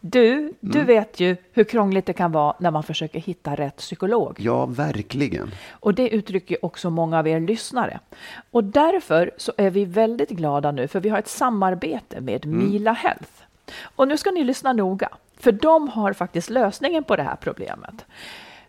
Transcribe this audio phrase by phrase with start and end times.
[0.00, 4.36] Du, du vet ju hur krångligt det kan vara när man försöker hitta rätt psykolog.
[4.40, 5.50] Ja, verkligen.
[5.70, 8.00] Och det uttrycker också många av er lyssnare.
[8.50, 12.92] Och därför så är vi väldigt glada nu för vi har ett samarbete med Mila
[12.92, 13.32] Health.
[13.82, 18.04] Och nu ska ni lyssna noga, för de har faktiskt lösningen på det här problemet.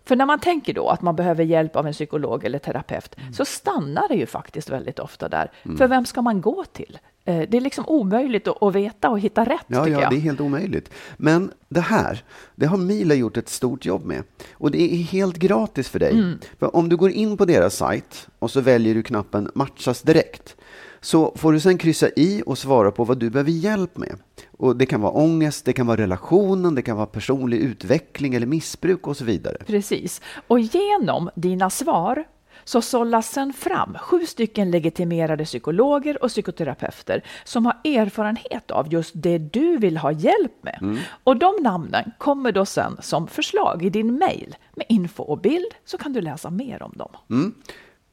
[0.05, 3.45] För när man tänker då att man behöver hjälp av en psykolog eller terapeut så
[3.45, 5.51] stannar det ju faktiskt väldigt ofta där.
[5.77, 6.99] För vem ska man gå till?
[7.29, 10.11] Eh, Det är liksom omöjligt att veta och hitta rätt Ja, ja, jag.
[10.11, 10.91] det är helt omöjligt.
[11.17, 12.23] Men det här,
[12.55, 14.23] det har Mila gjort ett stort jobb med.
[14.53, 16.11] Och det är helt gratis för dig.
[16.13, 16.39] Mm.
[16.59, 20.55] För om du går in på deras sajt och så väljer du knappen matchas direkt,
[21.01, 24.15] så får du sen kryssa i och svara på vad du behöver hjälp med.
[24.57, 28.47] Och det kan vara ångest, det kan vara relationen, det kan vara personlig utveckling eller
[28.47, 29.57] missbruk och så vidare.
[29.67, 30.21] Precis.
[30.47, 32.25] Och genom dina svar
[32.63, 39.11] så sållas sen fram sju stycken legitimerade psykologer och psykoterapeuter som har erfarenhet av just
[39.15, 40.97] det du vill ha hjälp med.
[41.23, 45.73] Och de namnen kommer då sen som förslag i din mail med info och bild
[45.85, 47.51] så kan du läsa mer om dem.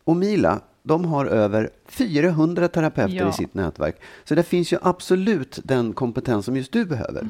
[0.05, 3.29] Och Mila, de har över 400 terapeuter Ja.
[3.29, 3.97] i sitt nätverk.
[4.25, 7.29] Så det finns ju absolut den kompetens som just du behöver.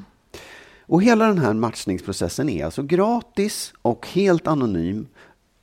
[0.89, 5.07] Och hela den här matchningsprocessen är alltså gratis och helt anonym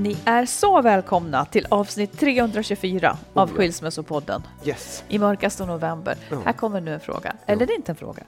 [0.00, 4.42] Ni är så välkomna till avsnitt 324 av Skilsmässopodden.
[4.64, 5.04] Yes.
[5.08, 6.16] i mörkaste november.
[6.44, 7.36] Här kommer nu en fråga.
[7.46, 8.22] Eller det är inte en fråga.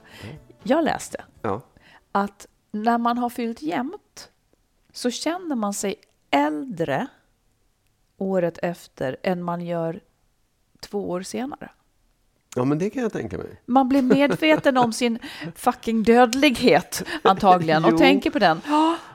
[0.63, 1.61] Jag läste Ja.
[2.11, 4.29] att när man har fyllt jämnt
[4.91, 5.95] så känner man sig
[6.31, 7.07] äldre
[8.17, 9.99] året efter än man gör
[10.79, 11.69] två år senare.
[12.55, 13.61] Ja, men det kan jag tänka mig.
[13.65, 15.19] Man blir medveten om sin
[15.55, 18.61] fucking dödlighet antagligen och tänker på den.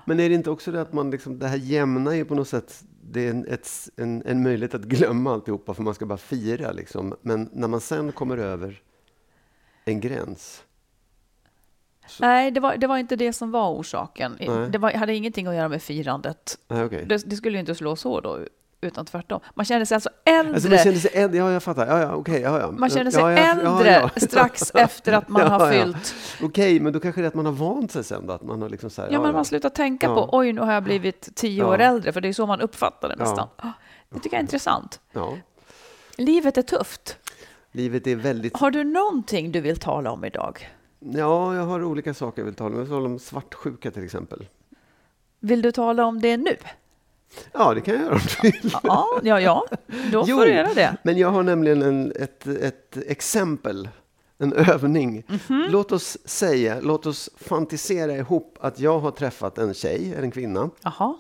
[0.05, 2.49] Men är det inte också det att man liksom, det här jämnar ju på något
[2.49, 6.19] sätt, det är en, ett, en, en möjlighet att glömma alltihopa för man ska bara
[6.19, 7.15] fira liksom.
[7.23, 8.83] Men när man sen kommer över
[9.85, 10.65] en gräns.
[12.21, 14.37] Nej, det var, det var inte det som var orsaken.
[14.41, 14.71] Nej.
[14.71, 16.59] Det var, hade ingenting att göra med firandet.
[16.69, 17.05] Nej, okej.
[17.09, 18.39] Det, det skulle ju inte slå så då,
[18.81, 19.41] utan tvärtom.
[19.55, 20.55] Man känner sig alltså äldre.
[20.55, 22.71] Alltså man känner sig äldre, ja jag fattar, ja ja okej, ja ja.
[22.71, 26.15] Man känner sig ja, ja, äldre ja, strax efter att man har fyllt.
[26.43, 28.63] Okej, men då kanske det är att man har vant sig sen då, att man
[28.63, 31.29] har liksom så här, Ja, men man slutar tänka på oj, nu har jag blivit
[31.35, 33.49] tio år äldre, för det är så man uppfattar det nästan.
[33.57, 33.67] Ah,
[34.11, 35.01] Det tycker jag är intressant.
[35.13, 35.37] Ja,
[36.17, 37.17] Livet är tufft.
[37.73, 40.69] livet är väldigt, Har du någonting du vill tala om idag?
[41.01, 42.75] ja jag har olika saker jag vill tala om.
[42.75, 44.47] Jag vill tala om svartsjuka till exempel.
[45.41, 46.57] Vill du tala om det nu?
[47.53, 48.75] Ja, det kan jag göra om du vill.
[48.83, 49.65] Ja, ja, ja.
[50.13, 50.97] då får du göra det.
[51.03, 53.89] Men jag har nämligen en, ett, ett exempel,
[54.39, 55.25] en övning.
[55.29, 55.67] Mhm.
[55.71, 60.31] Låt oss säga, låt oss fantisera ihop att jag har träffat en tjej, eller en
[60.31, 60.71] kvinna.
[60.83, 61.15] Jaha.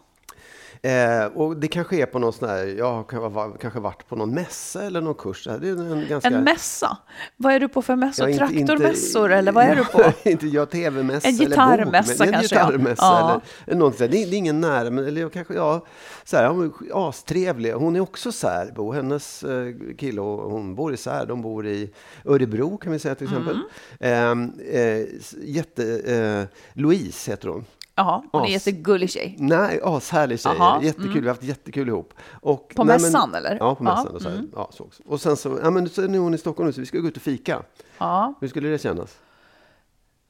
[0.83, 4.09] Eh, och det kanske är på någon sån här, jag har kanske va- kanske varit
[4.09, 5.45] på någon mässa eller någon kurs.
[5.61, 6.99] Det är en, ganska, En mässa?
[7.37, 8.29] Vad är du på för mässor?
[8.29, 10.13] Ja, inte- Traktormässor eller vad är du på?
[10.29, 13.31] inte jag tv-mässa En eller gitarrmässa bok, men kanske, En gitarrmässa Ja.
[13.31, 13.99] eller, eller sånt.
[13.99, 15.85] Det, det är ingen nära, men eller jag kanske, ja,
[16.25, 17.73] så här, hon är astrevlig.
[17.73, 18.93] Hon är också särbo.
[18.93, 21.27] Hennes eh, kille och hon bor isär.
[21.27, 21.91] De bor i
[22.25, 23.61] Örebro kan vi säga till exempel.
[24.01, 24.53] Mm.
[24.61, 25.07] Eh, eh,
[25.43, 27.65] jätte, eh, Louise heter hon.
[27.99, 29.37] Jaha, hon är jättegullig tjej.
[29.39, 30.53] Nej, ashärlig tjej.
[30.53, 32.15] Aha, Jättekul, vi har haft jättekul ihop.
[32.41, 33.56] Och, På nej, mässan, eller?
[33.61, 34.15] Ja, på Ja, mässan.
[34.15, 35.03] Och, så här, ja, så också.
[35.06, 37.09] och sen så, ja, men så är hon i Stockholm nu, så vi ska gå
[37.09, 37.62] ut och fika.
[37.99, 38.35] Ja.
[38.41, 39.19] Hur skulle det kännas?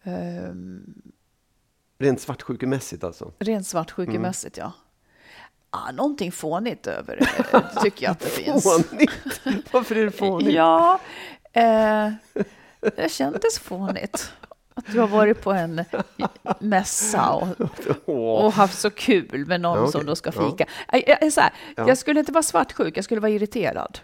[0.02, 0.94] Ehm,
[1.98, 3.32] Rent svartsjukemässigt alltså.
[3.38, 4.72] rent svartsjukemässigt, ja.
[5.70, 8.64] Ah, någonting fånigt över det, tycker jag att det finns.
[8.64, 9.40] Fånigt!
[9.72, 10.54] Varför är det fånigt?
[10.54, 11.00] Ja,
[11.52, 12.10] eh,
[12.96, 14.32] det kändes fånigt.
[14.78, 15.84] Att du har varit på en
[16.60, 17.30] mässa
[18.06, 19.92] och, och haft så kul med någon Ja, okej.
[19.92, 20.50] som då ska Ja.
[20.50, 20.66] fika.
[20.92, 21.88] Jag, jag, så här, Ja.
[21.88, 23.98] jag skulle inte vara svartsjuk, jag skulle vara irriterad.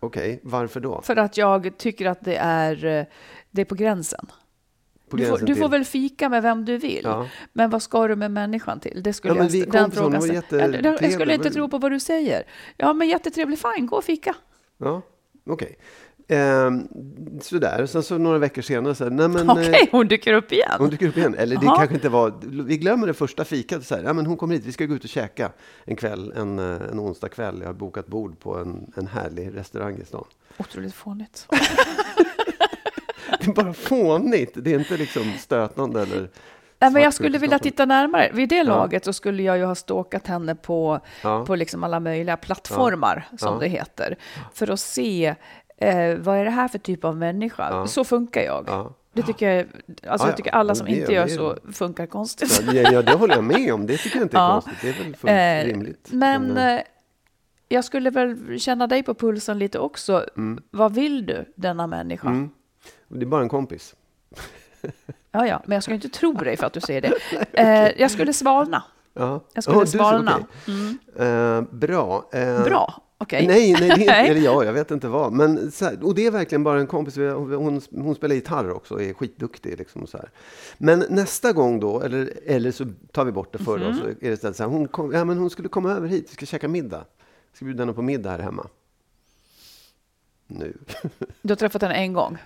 [0.00, 1.00] Okej, varför då?
[1.02, 3.04] För att jag tycker att det är, eh,
[3.50, 4.26] det är på gränsen.
[5.10, 7.26] Du får, du får väl fika med vem du vill, Ja.
[7.52, 9.02] men vad ska du med människan till?
[9.02, 12.42] Det skulle Ja, jag, den jättetrevlig, jag, skulle inte men- tro på vad du säger.
[12.76, 14.34] Ja, men jättetrevlig, fine, gå och fika.
[14.78, 15.02] Ja,
[15.46, 15.78] okej.
[16.32, 16.88] Ehm,
[17.40, 19.50] sådär, sen så några veckor senare så här, nej men...
[19.50, 20.70] Okej, eh, hon dyker upp igen.
[20.78, 21.34] Hon dyker upp igen.
[21.38, 21.76] Eller det Jaha.
[21.76, 22.32] kanske inte var...
[22.64, 23.84] Vi glömmer det första fikat.
[23.86, 25.50] Så här, ja, men hon kommer hit, vi ska gå ut och käka
[25.84, 27.56] en kväll, en, eh, en onsdag kväll.
[27.60, 30.24] Jag har bokat bord på en, en härlig restaurang i stan.
[30.58, 31.46] Otroligt fånigt.
[33.40, 34.52] Det är bara fånigt.
[34.54, 36.28] Det är inte liksom stötande eller...
[36.78, 38.30] Nej, men jag skulle vilja titta närmare.
[38.34, 41.44] Vid det laget så skulle jag ju ha stalkat henne på, Ja.
[41.46, 43.60] på liksom alla möjliga plattformar, som Ja.
[43.60, 44.16] det heter,
[44.54, 45.34] för att se
[45.82, 47.68] eh, vad är det här för typ av människa.
[47.70, 47.86] Ja.
[47.86, 48.64] Så funkar jag.
[48.68, 48.92] Ja.
[49.14, 49.58] Det tycker jag,
[50.06, 52.62] alltså Ja, jag tycker alla som Det- inte gör så funkar konstigt.
[52.72, 53.86] Ja, ja, det håller jag med om.
[53.86, 54.52] Det tycker jag inte är Ja.
[54.60, 54.78] konstigt.
[54.82, 56.08] Det är väl fullt Eh, rimligt.
[56.12, 56.80] Men eh, eh,
[57.68, 60.26] jag skulle väl känna dig på pulsen lite också.
[60.70, 62.28] Vad vill du, denna människa?
[62.28, 62.50] Mm.
[63.08, 63.94] det är bara en kompis.
[65.32, 67.12] Ja, ja, men jag ska inte tro dig för att du säger det.
[67.52, 68.82] Eh, jag skulle svalna.
[69.14, 69.40] Ja.
[69.54, 70.38] Jag skulle Ja, du ser- svalna.
[70.62, 71.26] okej.
[71.28, 72.28] Eh, bra.
[72.32, 73.46] Eh, Bra, okej.
[73.46, 75.32] Nej, nej, det är eller ja, jag vet inte vad.
[75.32, 77.16] Men här, och det är verkligen bara en kompis.
[77.16, 79.78] Vi- Hon, hon spelar gitarr också och är skitduktig.
[79.78, 80.30] Liksom, så här.
[80.78, 83.86] Men nästa gång då, eller, eller så tar vi bort det för Mhm.
[83.88, 86.26] då, så är det så här, hon, kom, ja, men hon skulle komma över hit,
[86.30, 87.04] vi ska käka middag.
[87.50, 88.66] Jag ska bjuda henne på middag här hemma.
[90.46, 90.76] Nu.
[91.42, 92.38] Du har träffat henne en gång.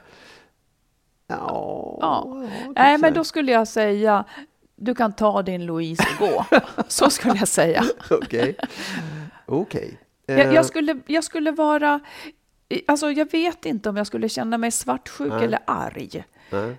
[1.26, 2.46] Ja, Ja.
[2.67, 4.25] typ Nej, men då skulle jag säga,
[4.76, 6.44] du kan ta din Louise och gå.
[6.88, 7.84] Så skulle jag säga.
[8.11, 8.56] Okej.
[9.46, 9.99] Okej.
[10.26, 12.00] Jag, Eh, jag, skulle, jag skulle vara,
[12.87, 15.44] alltså jag vet inte om jag skulle känna mig svartsjuk Nej.
[15.44, 16.25] eller arg.
[16.50, 16.76] nej.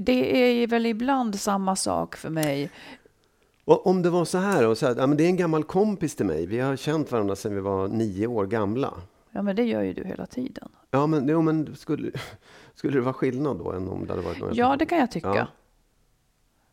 [0.00, 2.70] Det är väl ibland samma sak för mig.
[3.64, 5.64] Och om det var så här, och så här ja, men det är en gammal
[5.64, 6.46] kompis till mig.
[6.46, 8.94] Vi har känt varandra sedan vi var nio år gamla.
[9.30, 10.68] Ja, men det gör ju du hela tiden.
[10.90, 12.10] Ja, men, jo, men skulle,
[12.74, 15.10] skulle det vara skillnad då än om det hade varit någon Ja, det kan jag
[15.10, 15.34] tycka.
[15.34, 15.46] Ja.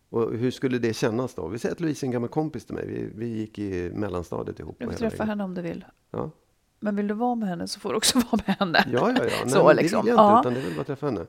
[0.10, 1.48] Och hur skulle det kännas då?
[1.48, 2.88] Vi säger att Louise är en gammal kompis till mig.
[2.88, 4.76] Vi, vi gick i mellanstadiet ihop.
[4.80, 5.86] Du får träffa henne om du vill.
[6.12, 6.32] Ja.
[6.80, 8.86] Men vill du vara med henne så får du också vara med henne.
[8.92, 9.30] Ja, ja, ja.
[9.44, 10.06] Nej, Så liksom.
[10.06, 10.40] Det vill jag inte, Ja.
[10.40, 11.26] utan det vill bara träffa henne.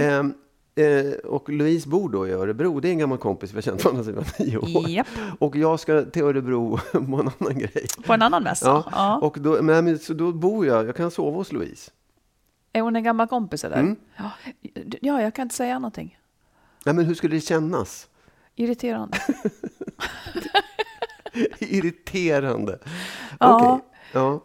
[0.00, 0.34] Ehm,
[0.74, 2.80] eh, och Louise bor då i Örebro.
[2.80, 3.50] Det är en gammal kompis.
[3.52, 4.88] Vi har känt varandra sedan vi var nio år.
[4.88, 5.06] Japp.
[5.38, 7.86] Och jag ska till Örebro på en annan grej.
[8.06, 8.66] På en annan mässa?
[8.66, 9.18] Ja, Ja.
[9.18, 11.90] Och då, men, så då bor jag, jag kan sova hos Louise.
[12.72, 13.76] Är hon en gammal kompis eller?
[13.76, 13.96] Mm.
[14.16, 14.30] Ja.
[15.00, 16.18] ja, jag kan inte säga någonting.
[16.84, 18.08] Nej, men hur skulle det kännas?
[18.56, 19.18] Irriterande.
[21.58, 22.78] Irriterande.
[23.40, 23.56] Ja.
[23.56, 23.88] Okej.
[24.12, 24.40] Ja.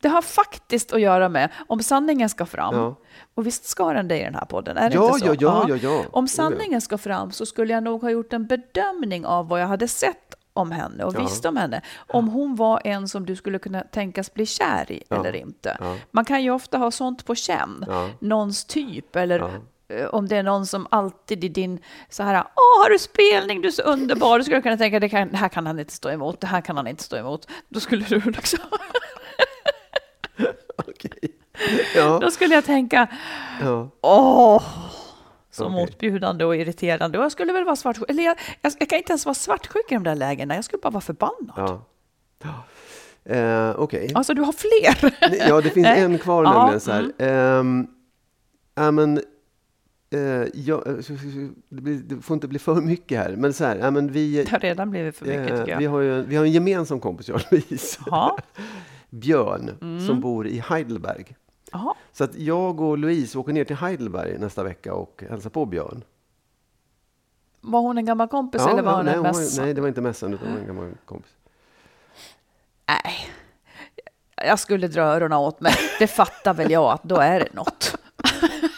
[0.00, 2.74] Det har faktiskt att göra med om sanningen ska fram.
[2.76, 2.96] Ja.
[3.34, 4.76] Och visst ska den det i den här podden?
[4.76, 5.26] Är det Ja, inte så?
[5.26, 6.04] ja, ja, ja, ja.
[6.12, 9.66] Om sanningen ska fram så skulle jag nog ha gjort en bedömning av vad jag
[9.66, 11.20] hade sett om henne och Ja.
[11.22, 11.82] visste om henne.
[11.96, 15.16] Om hon var en som du skulle kunna tänkas bli kär i Ja.
[15.16, 15.76] eller inte.
[15.80, 15.96] Ja.
[16.10, 17.84] Man kan ju ofta ha sånt på känn.
[18.20, 19.60] Någons typ eller
[20.10, 21.78] om det är någon som alltid i din
[22.08, 25.00] så här, åh har du spelning, du är så underbar, då skulle jag kunna tänka,
[25.00, 27.16] det, kan, det här kan han inte stå emot, det här kan han inte stå
[27.16, 27.48] emot.
[27.68, 28.58] Då skulle du liksom,
[30.76, 31.18] Okej.
[31.94, 32.18] Ja.
[32.22, 33.06] då skulle jag tänka,
[33.62, 33.88] ja.
[34.00, 34.62] åh,
[35.50, 35.76] så Okej.
[35.76, 37.18] motbjudande och irriterande.
[37.18, 39.92] Och jag skulle väl vara svartsjuk, eller jag, jag, jag kan inte ens vara svartsjuk
[39.92, 41.54] i de där lägena, jag skulle bara vara förbannad.
[41.56, 42.64] ja.
[43.24, 44.12] Eh, Okej.
[44.14, 45.14] Alltså du har fler.
[45.48, 46.00] Ja, det finns Nej.
[46.02, 46.80] en kvar Ja, nämligen.
[46.80, 47.12] Så här.
[47.18, 47.86] Ehm,
[48.74, 49.20] ja, men,
[50.12, 50.20] eh,
[50.54, 50.94] ja, eh,
[51.68, 53.36] det, får inte bli för mycket här.
[53.36, 55.84] Men så här, ja, men vi, Det har redan blivit för mycket eh, tycker vi,
[55.84, 55.90] jag.
[55.90, 58.00] har ju, vi har en gemensam kompis, jag och Louise.
[58.06, 58.38] Ja.
[59.10, 60.06] Björn, Mm.
[60.06, 61.36] som bor i Heidelberg.
[61.72, 61.94] Jaha.
[62.12, 66.04] Så att jag och Louise åker ner till Heidelberg nästa vecka och hälsar på Björn.
[67.60, 69.62] Var hon en gammal kompis eller var hon nej, en mässa?
[69.62, 71.30] nej, det var inte mässan utan en gammal kompis.
[72.88, 73.14] Nej,
[74.46, 75.72] jag skulle dra öronen åt mig.
[75.98, 77.98] Det fattar väl jag att då är det något.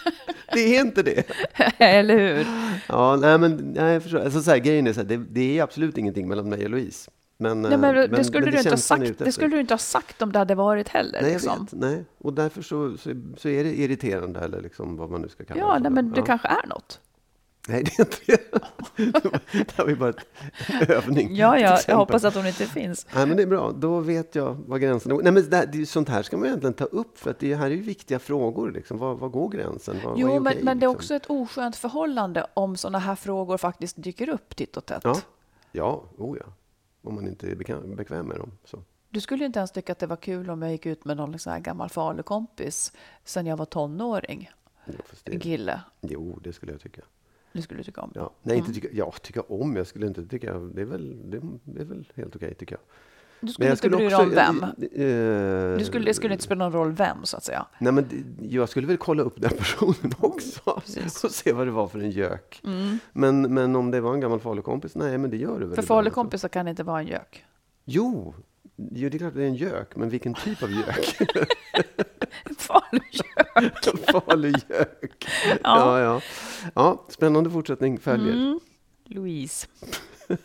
[0.55, 1.25] Det är inte det!
[1.79, 2.47] Eller hur?
[2.89, 4.19] Ja, nej, men nej, jag förstår.
[4.19, 6.71] Alltså, så här, grejen är så här, det, det är absolut ingenting mellan mig och
[6.71, 7.11] Louise.
[7.39, 9.57] Men, Nej, men, eh, det, skulle du inte ha känns han är sagt, det skulle
[9.57, 11.23] du inte ha sagt om det hade varit heller.
[11.23, 11.65] Nej, liksom.
[11.65, 11.81] vet.
[11.81, 12.05] Nej.
[12.19, 15.61] Och därför så, så, så är det irriterande, eller liksom vad man nu ska kalla
[15.61, 15.81] Ja, det.
[15.81, 16.25] nej, men det ja.
[16.27, 17.01] kanske är något.
[17.69, 18.51] Nej, det är inte det.
[19.53, 20.13] Det här var ju bara
[20.67, 21.37] en övning.
[21.37, 23.07] Ja, ja, jag hoppas att hon inte finns.
[23.15, 23.73] Nej, men det är bra.
[23.73, 25.23] Då vet jag var gränsen går.
[25.23, 27.67] Nej, men det, det, sånt här ska man egentligen ta upp, för att det här
[27.67, 28.71] är ju viktiga frågor.
[28.71, 28.99] Liksom.
[28.99, 29.97] Var, var går gränsen?
[30.05, 30.97] Vad, Jo, vad är men, okej, men det är liksom?
[30.97, 35.05] också ett oskönt förhållande om sådana här frågor faktiskt dyker upp titt och tätt.
[35.05, 35.17] Ja,
[35.73, 36.53] ja, oh ja.
[37.03, 38.51] Om man inte är bekväm, med dem.
[38.65, 38.79] Så.
[39.11, 41.39] Du skulle inte ens tycka att det var kul om jag gick ut med någon
[41.39, 42.93] sån här gammal falukompis
[43.25, 44.51] sen jag var tonåring.
[44.85, 45.81] Ja, kille.
[46.01, 47.03] jo, det skulle jag tycka.
[47.55, 48.13] Det skulle du tycka om.
[48.15, 48.31] Ja.
[48.43, 49.77] Nej, inte tycka, ja, tycka om.
[49.77, 50.55] Jag skulle inte tycka...
[50.59, 52.81] Det är väl, det, det är väl helt okej, tycker jag.
[53.41, 54.63] Du skulle inte bry dig om vem.
[54.65, 57.67] eh, Du skulle, det skulle inte spela någon roll vem, så att säga.
[57.79, 58.07] Nej, men
[58.43, 62.11] jag skulle väl kolla upp den personen också och se vad det var för en
[62.11, 62.63] gök.
[63.13, 65.75] Men, men om det var en gammal falukompis, nej, men det gör det väl.
[65.75, 67.45] För falukompisar kan inte vara en gök.
[67.85, 68.35] Jo,
[68.77, 71.17] jo, det är klart att det är en gök, men vilken typ av gök?
[72.59, 74.07] Falugök.
[74.11, 75.27] Falugök.
[75.63, 76.01] Ja.
[76.01, 76.21] Ja,
[76.75, 77.05] ja.
[77.09, 78.35] spännande fortsättning följer.
[78.35, 78.61] Mm.
[79.05, 79.67] Louise.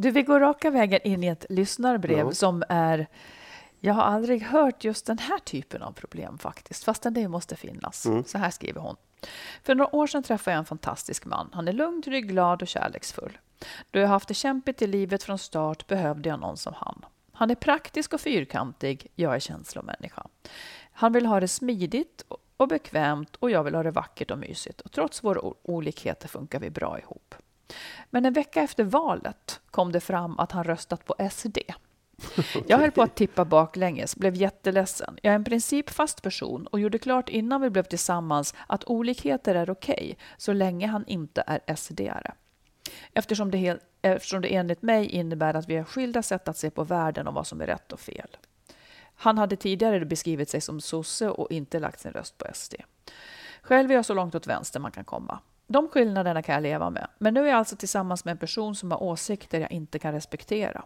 [0.00, 2.32] Du, vi går raka vägen in i ett lyssnarbrev Ja.
[2.32, 3.06] som är...
[3.80, 8.06] Jag har aldrig hört just den här typen av problem faktiskt, fastän det måste finnas.
[8.06, 8.24] Mm.
[8.24, 8.96] Så här skriver hon.
[9.62, 11.50] För några år sedan träffade jag en fantastisk man.
[11.52, 13.38] Han är lugn, trygg, glad och kärleksfull.
[13.90, 17.04] Då jag haft det kämpigt i livet från start behövde jag någon som han.
[17.38, 20.26] Han är praktisk och fyrkantig, jag är känslomänniska.
[20.92, 22.24] Han vill ha det smidigt
[22.56, 24.80] och bekvämt och jag vill ha det vackert och mysigt.
[24.80, 27.34] Och trots våra olikheter funkar vi bra ihop.
[28.10, 31.58] Men en vecka efter valet kom det fram att han röstat på SD.
[32.66, 35.18] Jag höll på att tippa baklänges, blev jätteledsen.
[35.22, 39.70] Jag är en principfast person och gjorde klart innan vi blev tillsammans att olikheter är
[39.70, 42.32] okej så länge han inte är SD-are.
[43.14, 46.84] Eftersom det, eftersom det enligt mig innebär att vi har skilda sätt att se på
[46.84, 48.36] världen och vad som är rätt och fel.
[49.14, 52.74] Han hade tidigare beskrivit sig som sosse och inte lagt sin röst på SD.
[53.62, 55.40] Själv är jag så långt åt vänster man kan komma.
[55.66, 57.08] De skillnaderna kan jag leva med.
[57.18, 60.12] Men nu är jag alltså tillsammans med en person som har åsikter jag inte kan
[60.12, 60.84] respektera.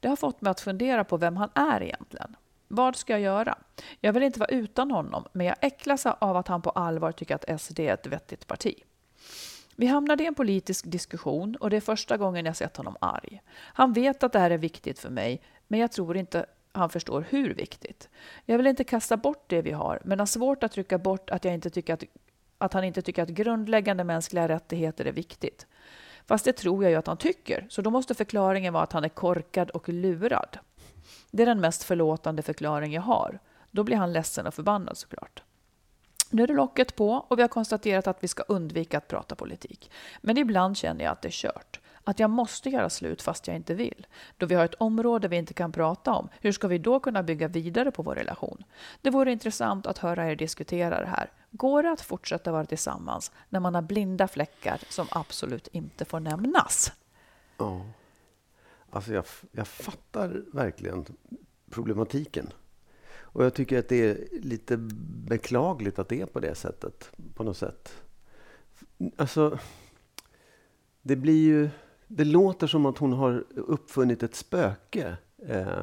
[0.00, 2.36] Det har fått mig att fundera på vem han är egentligen.
[2.68, 3.58] Vad ska jag göra?
[4.00, 7.34] Jag vill inte vara utan honom, men jag äcklas av att han på allvar tycker
[7.34, 8.74] att SD är ett vettigt parti.
[9.76, 13.42] Vi hamnade i en politisk diskussion och det är första gången jag sett honom arg.
[13.50, 17.26] Han vet att det här är viktigt för mig, men jag tror inte han förstår
[17.30, 18.08] hur viktigt.
[18.44, 21.44] Jag vill inte kasta bort det vi har, men har svårt att trycka bort att,
[21.44, 22.04] jag inte tycker att,
[22.58, 25.66] att han inte tycker att grundläggande mänskliga rättigheter är viktigt.
[26.26, 29.04] Fast det tror jag ju att han tycker, så då måste förklaringen vara att han
[29.04, 30.58] är korkad och lurad.
[31.30, 33.38] Det är den mest förlåtande förklaring jag har.
[33.70, 35.42] Då blir han ledsen och förbannad såklart.
[36.34, 39.34] Nu är det locket på och vi har konstaterat att vi ska undvika att prata
[39.34, 39.90] politik.
[40.20, 41.80] Men ibland känner jag att det är kört.
[42.04, 44.06] Att jag måste göra slut fast jag inte vill.
[44.36, 47.22] Då vi har ett område vi inte kan prata om, hur ska vi då kunna
[47.22, 48.64] bygga vidare på vår relation?
[49.02, 51.32] Det vore intressant att höra er diskutera det här.
[51.50, 56.20] Går det att fortsätta vara tillsammans när man har blinda fläckar som absolut inte får
[56.20, 56.92] nämnas?
[57.58, 57.86] Ja.
[58.90, 61.06] Alltså jag, jag fattar verkligen
[61.70, 62.52] problematiken.
[63.34, 64.76] Och jag tycker att det är lite
[65.28, 67.10] beklagligt att det är på det sättet.
[67.34, 67.94] På något sätt.
[69.16, 69.58] Alltså,
[71.02, 71.68] det blir ju...
[72.08, 75.16] Det låter som att hon har uppfunnit ett spöke.
[75.48, 75.82] Eh,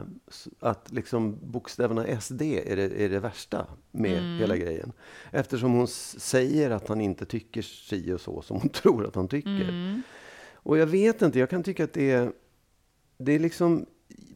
[0.60, 4.91] att liksom bokstäverna SD är det, är det värsta med hela grejen.
[5.31, 9.27] Eftersom hon säger att han inte tycker si och så som hon tror att han
[9.27, 10.01] tycker.
[10.53, 12.31] Och jag vet inte, jag kan tycka att det är,
[13.17, 13.86] det är liksom,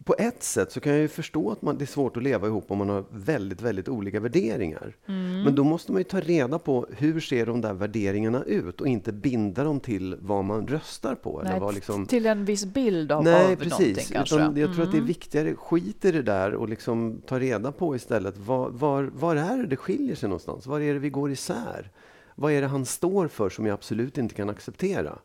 [0.03, 2.47] på ett sätt så kan jag ju förstå att man, det är svårt att leva
[2.47, 4.95] ihop om man har väldigt, väldigt olika värderingar.
[5.45, 8.87] Men då måste man ju ta reda på hur ser de där värderingarna ut och
[8.87, 11.41] inte binda dem till vad man röstar på.
[11.41, 14.11] eller Nej, vad liksom, Till en viss bild av, Nej, av någonting precis.
[14.11, 14.35] kanske.
[14.35, 14.47] Mm.
[14.51, 17.71] Utan jag tror att det är viktigare, skit i det där och liksom ta reda
[17.71, 18.37] på istället.
[18.37, 20.65] Var, var, var är det det skiljer sig någonstans?
[20.67, 21.91] Var är det vi går isär?
[22.35, 25.19] Vad är det han står för som jag absolut inte kan acceptera?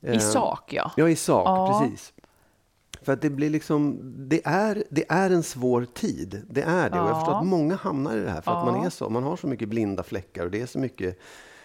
[0.00, 0.92] I sak, ja.
[0.96, 1.80] Ja, i sak, Ja.
[1.90, 2.12] precis.
[3.02, 6.42] För att det blir liksom, det är, det är en svår tid.
[6.50, 7.00] Det är det.
[7.00, 7.40] Och jag förstår Ja.
[7.40, 8.86] att många hamnar i det här för att man Ja.
[8.86, 9.08] är så.
[9.08, 11.18] Man har så mycket blinda fläckar och det är så mycket,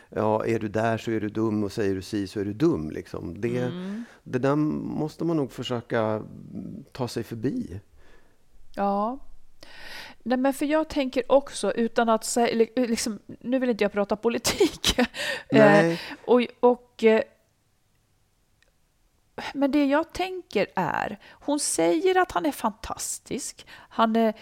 [0.10, 2.54] ja, är du där så är du dum och säger du si så är du
[2.54, 2.92] dum.
[2.92, 3.42] Liksom.
[3.42, 4.04] Det, Mm.
[4.24, 6.24] det där måste man nog försöka
[6.92, 7.80] ta sig förbi.
[8.76, 9.20] Ja.
[10.24, 13.92] Nej, men för jag tänker också, utan att säga, li- liksom, nu vill inte jag
[13.92, 14.96] prata politik.
[15.50, 15.94] Eh,
[16.26, 17.22] och, och, eh,
[19.54, 24.34] men det jag tänker är, hon säger att han är fantastisk, han är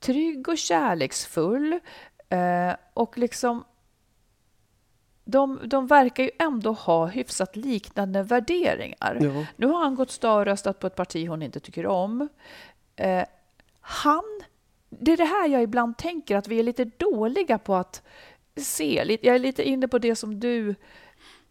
[0.00, 1.80] trygg och kärleksfull
[2.28, 3.64] eh, och liksom
[5.24, 9.18] de, de verkar ju ändå ha hyfsat liknande värderingar.
[9.20, 9.46] Ja.
[9.56, 12.28] Nu har han gått stad och röstat på ett parti hon inte tycker om.
[12.96, 13.24] Eh,
[13.80, 14.24] han,
[14.88, 18.02] det är det här jag ibland tänker, att vi är lite dåliga på att
[18.56, 20.74] se, jag är lite inne på det som du,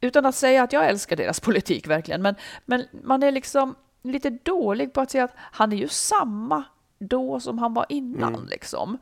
[0.03, 4.29] utan att säga att jag älskar deras politik verkligen, men, men man är liksom lite
[4.29, 6.63] dålig på att säga att han är ju samma
[6.99, 8.45] då som han var innan.
[8.45, 8.97] Liksom.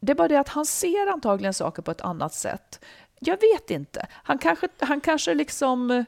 [0.00, 2.84] Det är bara det att han ser antagligen saker på ett annat sätt.
[3.18, 4.06] Jag vet inte.
[4.12, 6.04] Han kanske, han kanske liksom...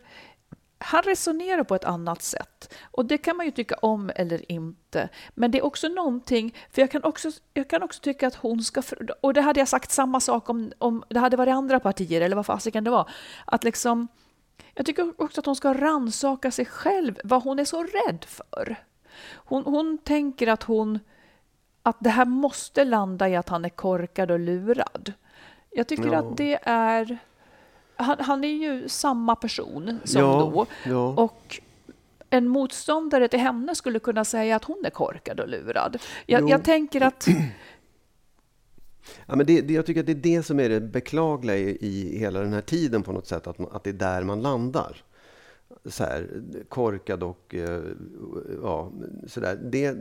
[0.79, 2.75] Han resonerar på ett annat sätt.
[2.91, 5.09] Och det kan man ju tycka om eller inte.
[5.35, 8.63] Men det är också någonting, för jag kan också, jag kan också tycka att hon
[8.63, 8.83] ska...
[9.21, 12.37] Och det hade jag sagt samma sak om, om det hade varit andra partier, eller
[12.37, 13.11] vad fasiken det var.
[13.45, 14.09] Att liksom...
[14.75, 18.77] Jag tycker också att hon ska ransaka sig själv, vad hon är så rädd för.
[19.35, 20.99] Hon, hon tänker att hon
[21.83, 25.13] att det här måste landa i att han är korkad och lurad.
[25.71, 26.19] Jag tycker Ja.
[26.19, 27.19] att det är...
[27.97, 30.67] Han, han är ju samma person som Ja, då.
[30.85, 31.09] ja.
[31.09, 31.61] Och
[32.31, 36.03] en motståndare till henne skulle kunna säga att hon är korkad och lurad.
[36.27, 37.27] Jag, jag tänker att...
[39.27, 41.79] Ja, men det, det, jag tycker att det är det som är det beklagliga i,
[41.81, 44.43] i hela den här tiden på något sätt, att, man, att det är där man
[44.43, 44.97] landar.
[45.85, 46.27] Så här,
[46.69, 47.81] korkad och eh,
[48.63, 48.93] ja,
[49.27, 49.59] sådär.
[49.63, 49.97] Det,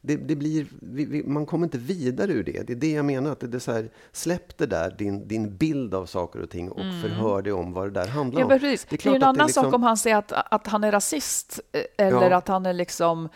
[0.00, 2.66] det, det blir, vi, vi, man kommer inte vidare ur det.
[2.66, 3.32] Det är det jag menar.
[3.32, 6.50] Att det, det är så här, släpp det där, din, din bild av saker och
[6.50, 8.50] ting och förhör dig om vad det där handlar Ja, om.
[8.50, 8.86] precis.
[8.90, 10.84] Det är, klart ju en det annan liksom- sak om han säger att, att han
[10.84, 12.36] är rasist eh, eller Ja.
[12.36, 13.28] att han är liksom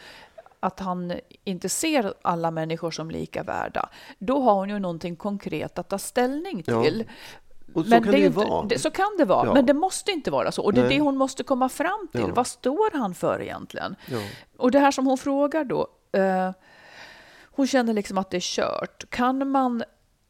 [0.61, 1.13] att han
[1.45, 3.89] inte ser alla människor som lika värda.
[4.19, 6.83] Då har hon ju någonting konkret att ta ställning Ja.
[6.83, 7.05] till.
[7.75, 8.67] Och så Men kan det ju inte- vara.
[8.67, 9.55] Det, så kan det vara, Ja.
[9.55, 10.63] men det måste inte vara så.
[10.63, 10.97] Och det är Nej.
[10.97, 12.21] det hon måste komma fram till.
[12.21, 12.33] Ja.
[12.35, 13.97] Vad står han för egentligen?
[14.11, 14.19] Ja.
[14.57, 15.87] Och det här som hon frågar då.
[16.13, 16.51] Eh,
[17.45, 19.11] hon känner liksom att det är kört.
[19.11, 19.85] Kan man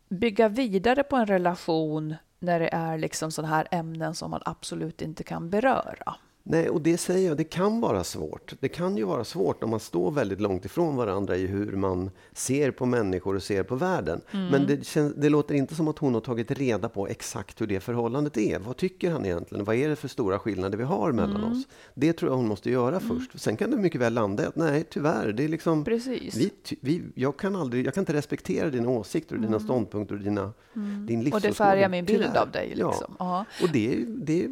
[0.09, 5.03] bygga vidare på en relation när det är liksom sådana här ämnen som man absolut
[5.03, 6.15] inte kan beröra?
[6.49, 8.55] Nej, och det säger jag, det kan vara svårt.
[8.61, 12.11] Det kan ju vara svårt om man står väldigt långt ifrån varandra i hur man
[12.33, 14.21] ser på människor och ser på världen.
[14.33, 14.47] Mm.
[14.47, 17.67] Men det, känns, det låter inte som att hon har tagit reda på exakt hur
[17.67, 18.59] det förhållandet är.
[18.59, 19.65] Vad tycker han egentligen?
[19.65, 21.53] Vad är det för stora skillnader vi har mellan Mm.
[21.53, 21.65] oss?
[21.95, 23.41] Det tror jag hon måste göra först.
[23.41, 25.85] Sen kan det mycket väl landa i att nej, tyvärr, det är liksom...
[25.85, 26.37] Precis.
[26.37, 26.51] Vi,
[26.81, 30.53] vi, jag, kan aldrig, jag kan inte respektera dina åsikter och dina ståndpunkter och dina,
[30.75, 31.03] din Mm.
[31.03, 31.51] Och livsåskådning.
[31.51, 32.41] det färgar min bild Tyvärr.
[32.43, 32.69] av dig.
[32.69, 33.15] Liksom.
[33.19, 33.45] Ja.
[33.63, 34.49] Och det, det,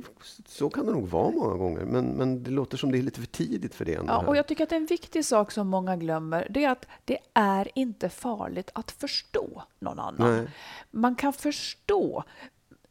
[0.49, 3.21] så kan det nog vara många gånger, men, men det låter som det är lite
[3.21, 3.95] för tidigt för det.
[3.95, 4.29] ändå Ja, här.
[4.29, 7.69] och jag tycker att en viktig sak som många glömmer, det är att det är
[7.75, 10.37] inte farligt att förstå någon annan.
[10.37, 10.47] Nej.
[10.91, 12.25] Man kan förstå,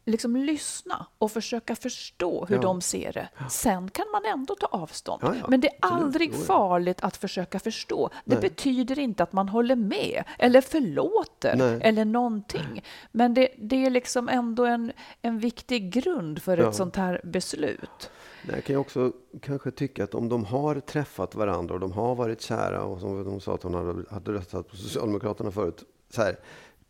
[0.06, 2.62] liksom lyssna och försöka förstå hur Ja.
[2.62, 3.28] de ser det.
[3.50, 5.22] Sen kan man ändå ta avstånd.
[5.24, 6.04] Ja, ja, Men det är absolut.
[6.04, 6.38] aldrig ja.
[6.38, 8.10] farligt att försöka förstå.
[8.24, 8.42] Det Nej.
[8.42, 11.80] betyder inte att man håller med eller förlåter Nej.
[11.82, 12.84] eller någonting.
[13.12, 18.10] Men det, det är liksom ändå en, en viktig grund för ett sånt här beslut.
[18.46, 21.92] Nej, Jag kan ju också kanske tycka att om de har träffat varandra och de
[21.92, 25.84] har varit kära och som de sa att hon hade, hade röstat på Socialdemokraterna förut.
[26.10, 26.36] Så här,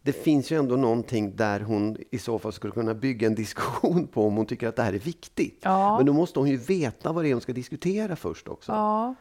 [0.03, 4.07] det finns ju ändå någonting där hon i så fall skulle kunna bygga en diskussion
[4.07, 5.61] på om hon tycker att det här är viktigt.
[5.63, 5.97] Ja.
[5.97, 8.73] Men då måste hon ju veta vad det är hon ska diskutera först också.
[8.73, 9.15] Ja.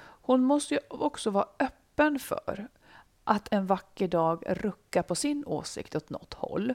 [0.00, 2.68] Hon måste ju också vara öppen för
[3.24, 6.74] att en vacker dag rucka på sin åsikt åt något håll.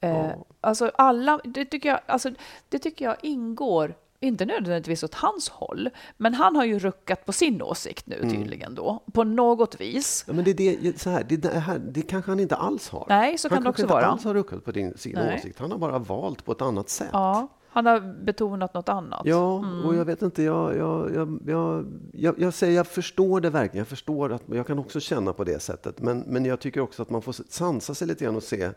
[0.00, 2.30] Eh, alltså alla, det, tycker jag, alltså,
[2.68, 7.32] det tycker jag ingår, inte nödvändigtvis åt hans håll, men han har ju ruckat på
[7.32, 8.30] sin åsikt nu Mm.
[8.30, 10.24] tydligen då, på något vis.
[10.26, 12.88] Ja, men det, är det, så här, det, det, här, det kanske han inte alls
[12.88, 13.06] har.
[13.08, 14.02] Nej, så han kan det också kanske vara.
[14.02, 15.36] inte alls har ruckat på din, sin Nej.
[15.38, 15.58] åsikt.
[15.58, 17.08] Han har bara valt på ett annat sätt.
[17.12, 19.20] Ja, han har betonat något annat.
[19.24, 19.84] Ja, Mm.
[19.84, 23.78] och jag vet inte, jag, jag, jag, jag, jag, jag säger, jag förstår det verkligen.
[23.80, 26.00] Jag förstår att jag kan också känna på det sättet.
[26.00, 28.70] Men, men jag tycker också att man får sansa sig lite grann och se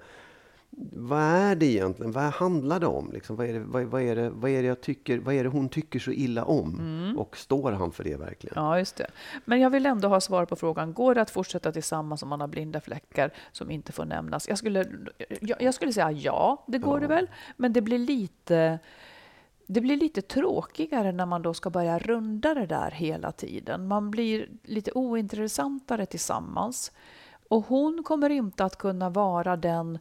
[0.94, 2.12] vad är det egentligen?
[2.12, 3.12] Vad handlar det om?
[3.12, 5.44] Liksom, vad, är det, vad, vad, är det, vad, är det jag tycker, vad är
[5.44, 7.16] det hon tycker så illa om?
[7.18, 8.58] Och står han för det verkligen?
[8.58, 8.70] Mm.
[8.70, 9.08] Ja, just det.
[9.46, 12.42] Men jag vill ändå ha svar på frågan, går det att fortsätta tillsammans om man
[12.42, 14.48] har blinda fläckar som inte får nämnas?
[14.48, 14.86] Jag skulle,
[15.42, 17.30] jag, jag skulle säga ja, det går det väl.
[17.58, 18.80] Men det blir lite...
[19.66, 23.88] Det blir lite tråkigare när man då ska börja runda det där hela tiden.
[23.88, 26.92] Man blir lite ointressantare tillsammans.
[27.50, 30.00] Och hon kommer inte att kunna vara den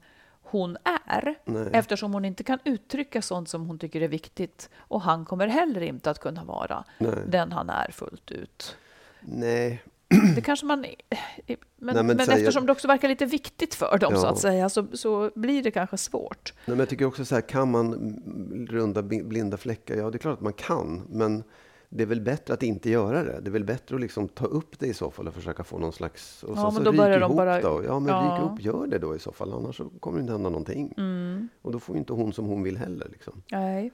[0.50, 1.70] hon är Nej.
[1.72, 4.70] eftersom hon inte kan uttrycka sånt som hon tycker är viktigt.
[4.78, 7.14] Och han kommer heller inte att kunna vara Nej.
[7.28, 8.76] den han är fullt ut.
[9.20, 9.82] Nej,
[10.34, 10.80] Det kanske man...
[11.76, 14.30] Men, men, men eftersom det också verkar lite viktigt för dem så Ja.
[14.30, 16.52] att säga så, så blir det kanske svårt.
[16.56, 17.94] Nej, men jag tycker också så här, kan man
[18.70, 19.94] runda blinda fläckar?
[19.96, 21.44] Ja, det är klart att man kan, men
[21.92, 23.40] det är väl bättre att inte göra det.
[23.40, 25.78] Det är väl bättre att liksom ta upp det i så fall och försöka få
[25.78, 26.42] någon slags...
[26.42, 27.82] Och Ja, så, men så då ryk börjar de bara- då.
[27.86, 28.22] Ja, men Ja.
[28.32, 29.52] ryk ihop, gör det då i så fall.
[29.52, 30.94] Annars så kommer det inte hända någonting.
[30.96, 31.48] Mm.
[31.62, 33.08] Och då får ju inte hon som hon vill heller.
[33.12, 33.42] Liksom.
[33.52, 33.90] Nej.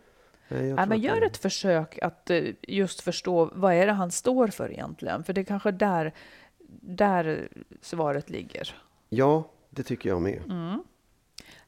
[0.48, 3.92] Nej, jag Nej, men gör det- ett försök att eh, just förstå vad är det
[3.92, 5.24] han står för egentligen.
[5.24, 6.14] För det är kanske där,
[6.80, 7.48] där
[7.82, 8.74] svaret ligger.
[9.08, 10.42] Ja, det tycker jag med.
[10.50, 10.82] Mm.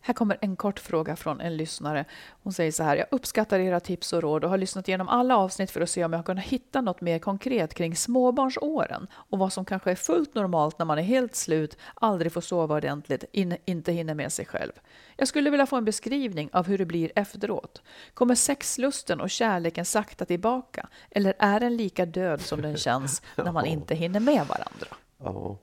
[0.09, 2.05] Här kommer en kort fråga från en lyssnare.
[2.43, 2.97] Hon säger så här.
[2.97, 6.05] Jag uppskattar era tips och råd och har lyssnat igenom alla avsnitt för att se
[6.05, 10.35] om jag kunnat hitta något mer konkret kring småbarnsåren och vad som kanske är fullt
[10.35, 14.47] normalt när man är helt slut, aldrig får sova ordentligt, in, inte hinner med sig
[14.47, 14.73] själv.
[15.17, 17.83] Jag skulle vilja få en beskrivning av hur det blir efteråt.
[18.15, 23.53] Kommer sexlusten och kärleken sakta tillbaka eller är den lika död som den känns när
[23.53, 24.97] man inte hinner med varandra?
[25.19, 25.59] Ja,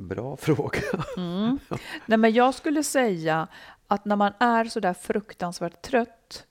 [0.00, 0.80] bra fråga.
[1.16, 1.58] Mm.
[2.06, 3.48] Nej, men jag skulle säga
[3.90, 6.46] att när man är så där fruktansvärt trött,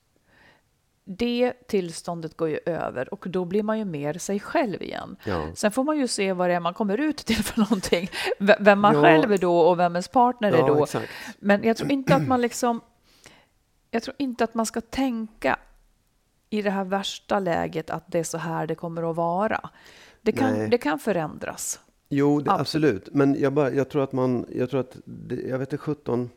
[1.04, 5.16] det tillståndet går ju över och då blir man ju mer sig själv igen.
[5.24, 5.46] Ja.
[5.54, 8.54] Sen får man ju se vad det är man kommer ut till för någonting, v-
[8.60, 9.02] vem man Ja.
[9.02, 10.82] själv är då och vem ens partner är Ja, då.
[10.84, 11.08] exakt.
[11.38, 12.80] Men jag tror inte att man liksom,
[13.90, 15.58] jag tror inte att man ska tänka
[16.50, 19.70] i det här värsta läget att det är så här det kommer att vara.
[20.22, 20.68] Det kan, Nej.
[20.68, 21.80] det kan förändras.
[22.08, 22.94] Jo, det, Absolut.
[22.96, 23.14] absolut.
[23.14, 26.30] Men jag, bara, jag tror att man, jag tror att, det, jag vet inte 17,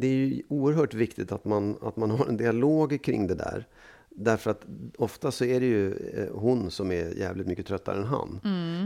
[0.00, 3.66] det är ju oerhört viktigt att man, att man har en dialog kring det där.
[4.10, 4.60] Därför att
[4.98, 8.40] ofta så är det ju eh, hon som är jävligt mycket tröttare än han.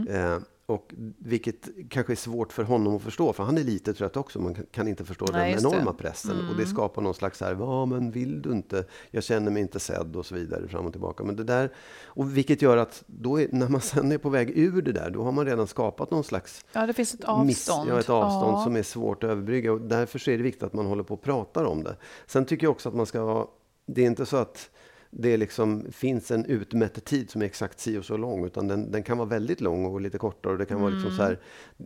[0.09, 4.17] Eh, och vilket kanske är svårt för honom att förstå, för han är lite trött
[4.17, 4.39] också.
[4.39, 5.75] Man kan- inte förstå Nej, den just det.
[5.75, 6.49] enorma pressen.
[6.49, 9.61] Och det skapar någon slags så här, ja men vill du inte, jag känner mig
[9.61, 11.23] inte sedd och så vidare fram och tillbaka.
[11.23, 11.71] Men det där,
[12.05, 15.09] och vilket gör att då är, när man sen är på väg ur det där,
[15.09, 17.89] då har man redan skapat någon slags Ja, det finns ett miss- avstånd.
[17.89, 18.63] ja, ett avstånd Ja.
[18.63, 19.71] som är svårt att överbrygga.
[19.73, 21.95] Och därför så är det viktigt att man håller på och pratar om det.
[22.27, 23.51] Sen tycker jag också att man ska ha,
[23.85, 24.69] det är inte så att
[25.11, 28.91] det liksom finns en utmätt tid som är exakt si och så lång, utan den,
[28.91, 30.53] den kan vara väldigt lång och lite kortare.
[30.53, 31.39] Och det kan vara liksom så här,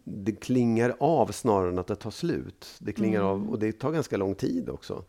[0.03, 2.67] det klingar av snarare än att det tar slut.
[2.79, 5.03] Det klingar av och det tar ganska lång tid också.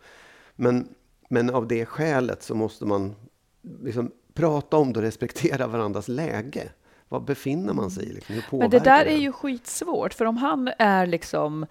[0.56, 0.88] Men,
[1.28, 3.14] men av det skälet så måste man
[3.82, 6.68] liksom prata om det och respektera varandras läge.
[7.08, 8.06] Var befinner man sig?
[8.06, 8.34] Liksom?
[8.34, 11.66] Hur Men det påverkar där är ju skitsvårt, för om han är liksom,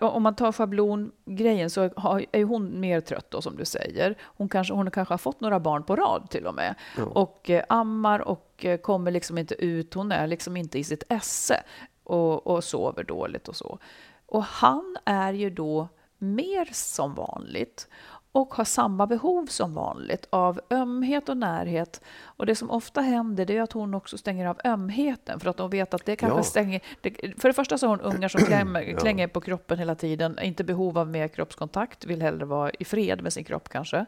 [0.00, 4.14] om man tar schablongrejen så har, är ju hon mer trött då som du säger.
[4.22, 7.04] Hon kanske, hon kanske har fått några barn på rad till och med Ja.
[7.04, 9.94] och eh, ammar och eh, kommer liksom inte ut.
[9.94, 11.62] Hon är liksom inte i sitt esse
[12.04, 13.78] och, och sover dåligt och så.
[14.26, 17.88] Och han är ju då mer som vanligt
[18.36, 22.00] och har samma behov som vanligt av ömhet och närhet.
[22.22, 25.56] Och det som ofta händer det är att hon också stänger av ömheten för att
[25.56, 26.42] de vet att det kanske Ja.
[26.42, 26.80] stänger...
[27.00, 30.38] Det, för det första så har hon ungar som klämmer, klänger på kroppen hela tiden,
[30.42, 34.06] inte behov av mer kroppskontakt, vill hellre vara i fred med sin kropp kanske.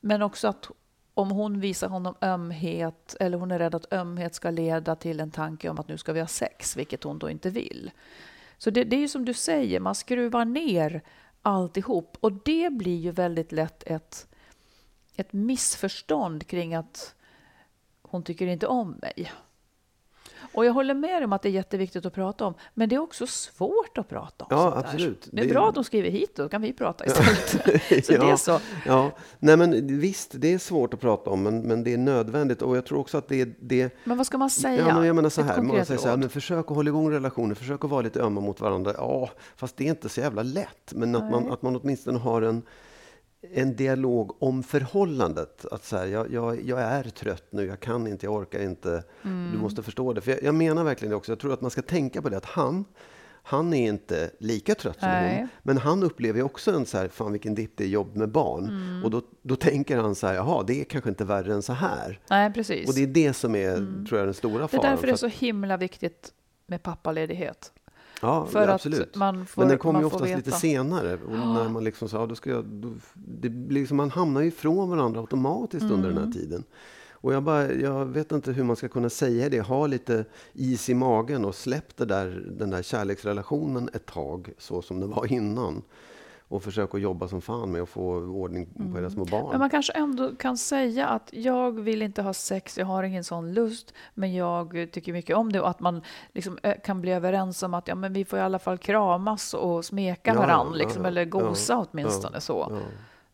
[0.00, 0.70] Men också att
[1.14, 5.30] om hon visar honom ömhet eller hon är rädd att ömhet ska leda till en
[5.30, 7.90] tanke om att nu ska vi ha sex, vilket hon då inte vill.
[8.58, 11.02] Så det, det är ju som du säger, man skruvar ner
[11.44, 14.28] alltihop och det blir ju väldigt lätt ett,
[15.16, 17.14] ett missförstånd kring att
[18.02, 19.32] hon tycker inte om mig.
[20.54, 23.00] Och jag håller med om att det är jätteviktigt att prata om, men det är
[23.00, 24.80] också svårt att prata om Ja, sånt där.
[24.92, 25.28] absolut.
[25.32, 27.48] Det är Det- bra att de skriver hit, då kan vi prata istället.
[28.06, 28.60] så det är så.
[28.86, 32.62] Ja, nej men visst, det är svårt att prata om, men, men det är nödvändigt.
[32.62, 34.88] Och jag tror också att det, det Men vad ska man säga?
[34.88, 37.10] Ja, men jag menar så här, man säger så här men försök att hålla igång
[37.10, 38.92] relationer, försök att vara lite ömma mot varandra.
[38.96, 40.92] Ja, fast det är inte så jävla lätt.
[40.94, 42.62] Men att man, att man åtminstone har en,
[43.52, 45.64] en dialog om förhållandet.
[45.70, 49.04] Att så här, jag, jag, jag är trött nu, jag kan inte, jag orkar inte.
[49.22, 49.52] Mm.
[49.52, 50.20] Du måste förstå det.
[50.20, 51.32] För jag, jag menar verkligen det också.
[51.32, 52.84] Jag tror att man ska tänka på det att han,
[53.42, 55.38] han är inte lika trött som Nej.
[55.38, 55.48] hon.
[55.62, 58.28] Men han upplever ju också en så här, fan vilken dipp det är jobb med
[58.28, 58.64] barn.
[58.64, 59.04] Mm.
[59.04, 61.72] Och då, då tänker han så här, jaha, det är kanske inte värre än så
[61.72, 62.20] här.
[62.30, 62.88] Nej, precis.
[62.88, 64.90] Och det är det som är, tror jag, den stora Det är faran.
[64.90, 66.32] därför det är så himla viktigt
[66.66, 67.72] med pappaledighet.
[68.24, 69.16] Ja, För ja, att absolut.
[69.16, 70.36] man får- Men den kommer ju oftast veta.
[70.36, 71.14] lite senare.
[71.26, 74.48] Och när man liksom sa, då ska jag, då, det blir liksom, man hamnar ju
[74.48, 76.24] ifrån varandra automatiskt under den Mm.
[76.24, 76.64] här tiden.
[77.12, 79.60] Och jag, bara, jag vet inte hur man ska kunna säga det.
[79.60, 84.82] Ha lite is i magen och släpp det där, den där kärleksrelationen ett tag, så
[84.82, 85.82] som det var innan.
[86.48, 89.40] Och försök att jobba som fan med att få ordning på era små barn.
[89.40, 89.50] Mm.
[89.50, 93.24] Men man kanske ändå kan säga att jag vill inte ha sex, jag har ingen
[93.24, 96.02] sån lust, men jag tycker mycket om det och att man
[96.32, 99.54] liksom eh, kan bli överens om att ja, men vi får i alla fall kramas
[99.54, 102.78] och smeka Ja, varandra, liksom, ja, eller gosa ja, åtminstone så.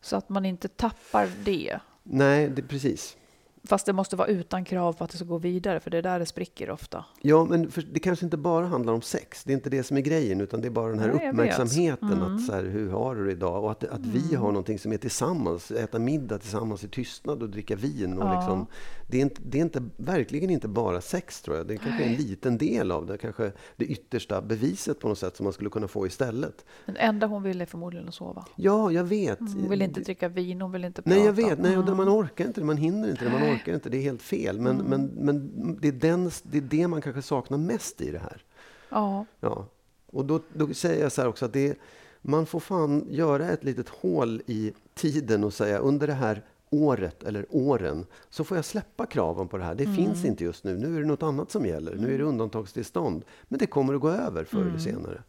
[0.00, 1.78] Så att man inte tappar det.
[2.02, 3.16] Nej, det, precis.
[3.64, 6.02] Fast det måste vara utan krav på att det ska gå vidare, för det är
[6.02, 7.04] där det spricker ofta.
[7.22, 9.44] Ja, men för, det kanske inte bara handlar om sex.
[9.44, 12.12] Det är inte det som är grejen, utan det är bara den här Nej, uppmärksamheten.
[12.12, 12.36] Mm.
[12.36, 13.64] Att så här, hur har du det idag?
[13.64, 15.70] Och att, att vi har någonting som är tillsammans.
[15.70, 18.18] Äta middag tillsammans i tystnad och dricka vin.
[18.18, 18.34] Och Ja.
[18.40, 18.66] liksom,
[19.06, 21.66] det, är inte, det är inte, verkligen inte bara sex, tror jag.
[21.66, 23.18] Det är kanske en liten del av det.
[23.18, 26.64] Kanske det yttersta beviset på något sätt som man skulle kunna få istället.
[26.86, 28.44] Den enda hon vill är förmodligen att sova.
[28.56, 29.38] Ja, jag vet.
[29.38, 31.16] Hon vill inte dricka vin, hon vill inte prata.
[31.16, 31.58] Nej, jag vet.
[31.58, 32.04] Nej, och det, Mm.
[32.06, 33.88] man orkar inte det, man hinner inte det, man orkar inte.
[33.90, 34.60] Det är helt fel.
[34.60, 38.18] Men, men, men det, är den, det är det man kanske saknar mest i det
[38.18, 38.42] här.
[38.88, 39.66] Ja, Ja.
[40.12, 41.78] Och då, då säger jag så här också att det,
[42.22, 47.22] man får fan göra ett litet hål i tiden och säga under det här året
[47.22, 49.74] eller åren så får jag släppa kraven på det här.
[49.74, 49.96] Det Mm.
[49.96, 50.76] finns inte just nu.
[50.78, 51.94] Nu är det något annat som gäller.
[51.94, 53.24] Nu är det undantagstillstånd.
[53.42, 54.68] Men det kommer att gå över förr Mm.
[54.68, 55.22] eller senare.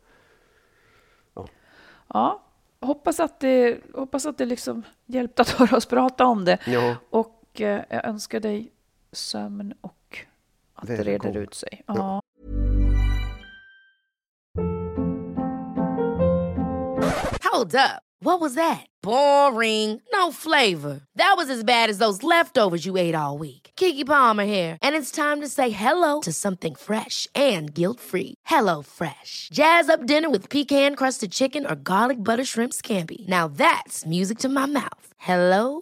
[2.13, 2.43] Ja,
[2.79, 6.57] hoppas att det, hoppas att det liksom hjälpte att höra oss prata om det.
[6.67, 8.71] Ja, Och eh, jag önskar dig
[9.11, 10.17] sömn och
[10.75, 11.83] att det reder ut sig.
[11.87, 11.93] Ja.
[11.95, 12.21] Ja.
[17.51, 18.01] Hold up.
[18.23, 18.85] What was that?
[19.03, 20.01] Boring.
[20.13, 21.01] No flavor.
[21.15, 23.71] That was as bad as those leftovers you ate all week.
[23.75, 28.35] Kiki Palmer here, and it's time to say hello to something fresh and guilt-free.
[28.45, 29.49] Hello Fresh.
[29.53, 33.27] Jazz up dinner with pecan-crusted chicken or garlic butter shrimp scampi.
[33.27, 35.07] Now that's music to my mouth.
[35.17, 35.81] Hello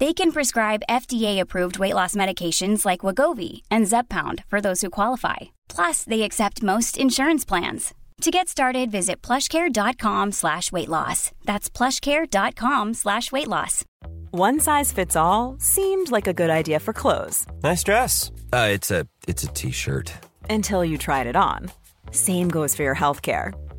[0.00, 5.36] They can prescribe FDA-approved weight loss medications like Wagovi and Zepbound for those who qualify.
[5.68, 7.94] Plus, they accept most insurance plans.
[8.22, 11.30] To get started, visit plushcare.com slash weight loss.
[11.44, 13.84] That's plushcare.com slash weight loss.
[14.30, 18.32] One size fits all seemed like a good idea for clothes Nice dress.
[18.52, 20.12] Uh, it's a it's a t-shirt.
[20.50, 21.70] until you tried it on.
[22.10, 23.52] Same goes for your healthcare.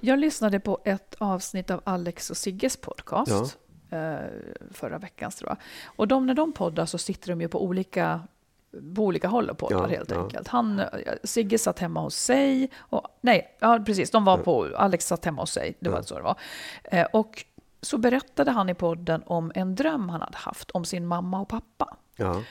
[0.00, 3.58] Jag lyssnade på ett avsnitt av Alex och Sigges podcast
[3.90, 4.16] eh,
[4.70, 5.58] förra veckan tror jag.
[5.96, 8.20] Och de, när de poddar så sitter de ju på olika,
[8.96, 10.22] på olika håll och poddar Ja, helt ja.
[10.22, 10.48] enkelt.
[10.48, 10.86] Han, eh,
[11.24, 12.70] Sigge satt hemma hos sig.
[12.78, 14.10] Och, nej, ja, precis.
[14.10, 15.76] De var på, Alex satt hemma hos sig.
[15.80, 16.38] Det var så det var.
[16.84, 17.44] Eh, och
[17.80, 21.48] så berättade han i podden om en dröm han hade haft om sin mamma och
[21.48, 21.96] pappa.
[22.16, 22.42] ja,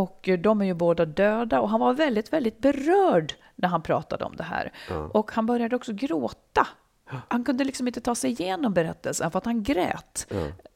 [0.00, 4.24] Och de är ju båda döda och han var väldigt, väldigt berörd när han pratade
[4.24, 4.72] om det här.
[5.12, 6.66] Och han började också gråta.
[7.28, 10.26] Han kunde liksom inte ta sig igenom berättelsen för att han grät.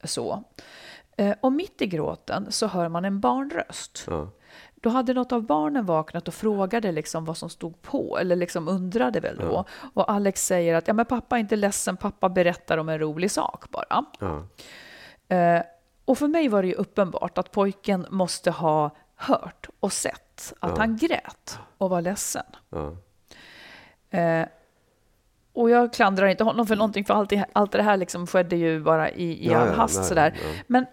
[0.03, 0.43] Så.
[1.17, 4.03] Eh, Och mitt i gråten så hör man en barnröst.
[4.07, 4.27] ja.
[4.75, 8.67] Då hade något av barnen vaknat och frågade liksom vad som stod på, eller liksom
[8.67, 9.65] undrade väl då.
[9.93, 13.31] Och Alex säger att ja, men pappa är inte ledsen, pappa berättar om en rolig
[13.31, 14.05] sak bara.
[15.27, 15.63] Eh,
[16.05, 18.89] och för mig var det ju uppenbart att pojken måste ha
[19.21, 22.45] hört och sett att han grät och var ledsen.
[22.69, 22.95] ja.
[24.19, 24.47] Eh,
[25.53, 28.79] och jag klandrar inte honom för någonting, för allt, allt det här liksom skedde ju
[28.83, 29.95] bara i, i Ja, all ja, hast.
[29.97, 30.33] nej, sådär.
[30.43, 30.63] ja.
[30.67, 30.85] Men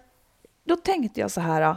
[0.64, 1.77] då tänkte jag så här,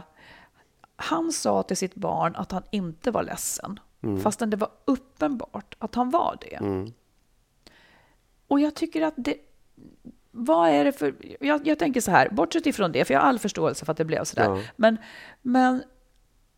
[0.96, 3.80] han sa till sitt barn att han inte var ledsen,
[4.22, 6.54] fastän det var uppenbart att han var det.
[6.56, 6.92] Mm.
[8.48, 9.34] Och jag tycker att det...
[10.30, 11.14] Vad är det för...
[11.40, 13.98] Jag, jag tänker så här, bortsett ifrån det, för jag har all förståelse för att
[13.98, 14.44] det blev så där.
[14.44, 14.58] Ja.
[14.76, 14.96] Men,
[15.42, 15.82] men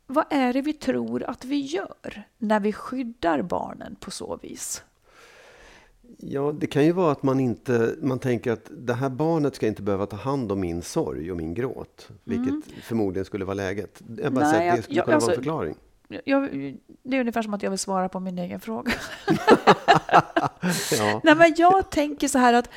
[0.07, 4.83] vad är det vi tror att vi gör när vi skyddar barnen på så vis?
[6.19, 9.67] Ja, det kan ju vara att man inte, man tänker att det här barnet ska
[9.67, 12.09] inte behöva ta hand om min sorg och min gråt.
[12.25, 14.03] Vilket förmodligen skulle vara läget.
[14.19, 15.75] Jag bara Nej, att det skulle jag- kunna alltså- vara en förklaring.
[16.25, 16.51] Jag,
[17.03, 18.93] det är ungefär som att jag vill svara på min egen fråga.
[20.99, 22.71] Ja, Nej, men jag tänker så här att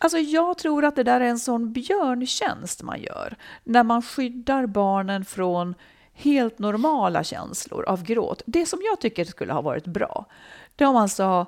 [0.00, 4.66] Alltså jag tror att det där är en sån björntjänst man gör när man skyddar
[4.66, 5.74] barnen från
[6.18, 8.42] helt normala känslor av gråt.
[8.46, 10.26] Det som jag tycker skulle ha varit bra,
[10.76, 11.46] det om man sa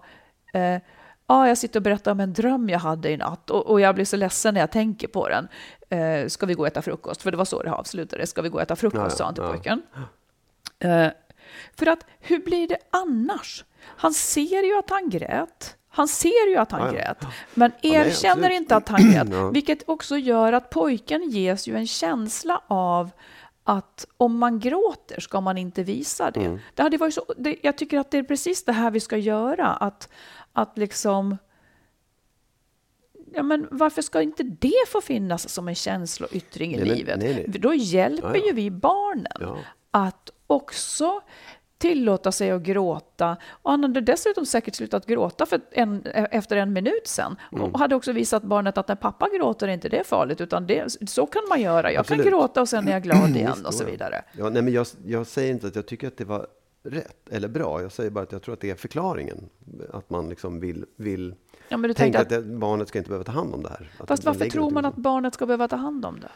[0.53, 0.79] eh,
[1.27, 3.95] Ja, jag sitter och berättar om en dröm jag hade i natt och, och jag
[3.95, 5.49] blir så ledsen när jag tänker på den.
[5.89, 7.23] Eh, ska vi gå och äta frukost?
[7.23, 8.31] För det var så det avslutades.
[8.31, 9.03] Ska vi gå och äta frukost?
[9.03, 9.51] Ja, sa han till ja.
[9.51, 9.83] pojken.
[10.79, 11.09] Eh,
[11.77, 13.65] för att hur blir det annars?
[13.83, 15.77] Han ser ju att han grät.
[15.89, 19.29] Han ser ju att han Ja, grät, men erkänner inte att han grät.
[19.55, 23.11] Vilket också gör att pojken ges ju en känsla av
[23.65, 26.41] att om man gråter ska man inte visa det.
[26.45, 26.59] Mm.
[26.75, 29.17] det, hade varit så, det jag tycker att det är precis det här vi ska
[29.17, 29.67] göra.
[29.67, 30.09] Att,
[30.53, 31.37] att liksom...
[33.35, 37.19] Ja, men varför ska inte det få finnas som en känsloyttring i Nej, livet?
[37.19, 37.61] nej, nej.
[37.61, 38.47] Då hjälper Ja, ja.
[38.47, 39.59] ju vi barnen Ja.
[39.91, 41.21] att också
[41.81, 43.37] tillåta sig att gråta.
[43.51, 47.37] Och han hade dessutom säkert slutat gråta för en, efter en minut sen.
[47.53, 47.65] Mm.
[47.65, 50.97] Och hade också visat barnet att när pappa gråter är inte det farligt, utan det,
[51.09, 51.93] så kan man göra.
[51.93, 52.23] Jag Absolut.
[52.23, 54.23] kan gråta och sen är jag glad igen Visst, och så vidare.
[54.33, 56.47] Ja, nej, men jag, jag säger inte att jag tycker att det var
[56.83, 57.83] rätt eller bra.
[57.83, 59.49] Jag säger bara att jag tror att det är förklaringen.
[59.93, 61.35] Att man liksom vill, vill
[61.69, 63.91] Ja, tänka att det, barnet ska inte behöva ta hand om det här.
[63.99, 66.31] Att Fast varför tror man att barnet ska behöva ta hand om det?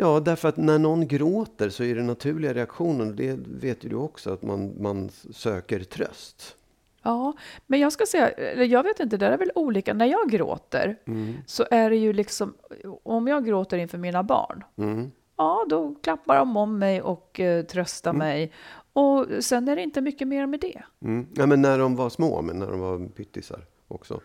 [0.00, 3.96] Ja, därför att när någon gråter så är det naturliga reaktionen, det vet ju du
[3.96, 6.56] också, att man, man söker tröst.
[7.02, 7.32] Ja,
[7.66, 9.94] men jag ska säga, jag vet inte, det är väl olika.
[9.94, 11.34] När jag gråter Mm.
[11.46, 12.54] så är det ju liksom,
[13.02, 15.10] om jag gråter inför mina barn, Mm.
[15.36, 18.52] ja då klappar de om mig och eh, tröstar mig.
[18.92, 20.82] Och sen är det inte mycket mer med det.
[21.02, 21.26] Mm.
[21.34, 24.20] Ja, men när de var små, men när de var pyttisar också.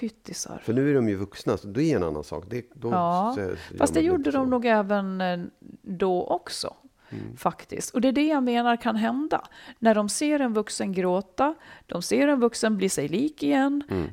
[0.00, 0.60] Pyttisar.
[0.64, 2.44] För nu är de ju vuxna, så det är en annan sak.
[2.48, 3.36] Det, då Ja,
[3.78, 4.44] Fast det gjorde de så.
[4.44, 5.38] nog även eh,
[5.82, 6.74] då också.
[7.10, 7.36] Mm.
[7.36, 7.94] Faktiskt.
[7.94, 9.44] Och det är det jag menar kan hända.
[9.78, 11.54] När de ser en vuxen gråta,
[11.86, 13.82] de ser en vuxen bli sig lik igen.
[13.90, 14.04] Mm.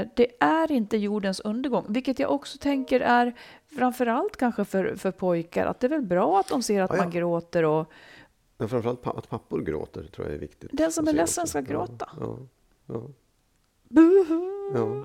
[0.00, 1.84] Eh, det är inte jordens undergång.
[1.88, 3.34] Vilket jag också tänker är
[3.78, 5.66] framförallt kanske för, för pojkar.
[5.66, 7.02] Att det är väl bra att de ser att Ja, ja.
[7.02, 7.90] man gråter och
[8.58, 10.70] Men framförallt att pappor gråter tror jag är viktigt.
[10.72, 11.50] Den som är se ledsen också.
[11.50, 12.08] ska gråta.
[12.86, 13.02] Ja,
[14.74, 15.04] ja.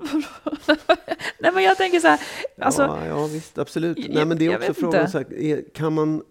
[1.38, 2.20] Nej men jag tänker så här,
[2.60, 3.98] alltså, ja, ja, visst, absolut.
[3.98, 6.22] Jag- Nej, men det är också frågan, så här, är, kan man...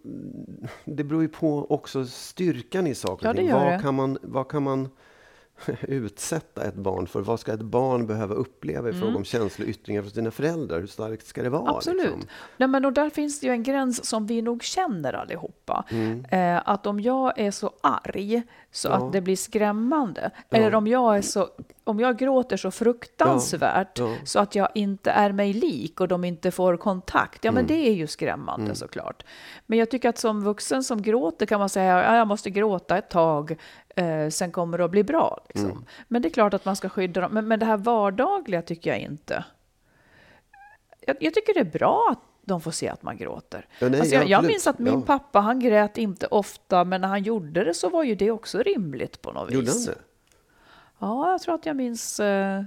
[0.86, 3.52] Det beror ju på också styrkan i saker Ja, och ting.
[3.54, 3.80] vad, det.
[3.82, 4.90] Kan man, vad kan man
[5.82, 7.22] utsätta ett barn för?
[7.22, 10.80] Vad ska ett barn behöva uppleva i fråga om känsloyttringar från sina föräldrar?
[10.80, 11.62] Hur starkt ska det vara?
[11.62, 11.76] Mm.
[11.76, 12.04] Absolut.
[12.04, 12.22] Liksom?
[12.58, 15.86] Nej, men och där finns det ju en gräns som vi nog känner allihopa.
[16.30, 18.42] Eh, att om jag är så arg
[18.72, 19.00] så Mm.
[19.02, 19.06] Ja.
[19.08, 20.58] att det blir skrämmande, Ja.
[20.58, 21.50] eller om jag, är så,
[21.88, 24.10] om jag gråter så fruktansvärt Ja.
[24.10, 24.16] Ja.
[24.26, 27.68] så att jag inte är mig lik och de inte får kontakt, ja men Mm.
[27.68, 29.24] det är ju skrämmande såklart.
[29.66, 32.98] Men jag tycker att som vuxen som gråter kan man säga, ja, jag måste gråta
[32.98, 33.58] ett tag,
[33.96, 35.40] eh, sen kommer det att bli bra.
[35.50, 35.72] Liksom.
[35.72, 35.86] Mm.
[36.08, 38.90] Men det är klart att man ska skydda dem, men, men det här vardagliga tycker
[38.90, 39.44] jag inte
[41.08, 43.68] jag, jag tycker det är bra att de får se att man gråter.
[43.80, 45.02] Ja, nej, alltså jag, jag minns att min Ja.
[45.02, 48.58] pappa, han grät inte ofta, men när han gjorde det så var ju det också
[48.60, 49.86] rimligt på något Gjorde han vis.
[49.86, 49.96] det?
[51.06, 52.64] Ja, jag tror att jag minns eh,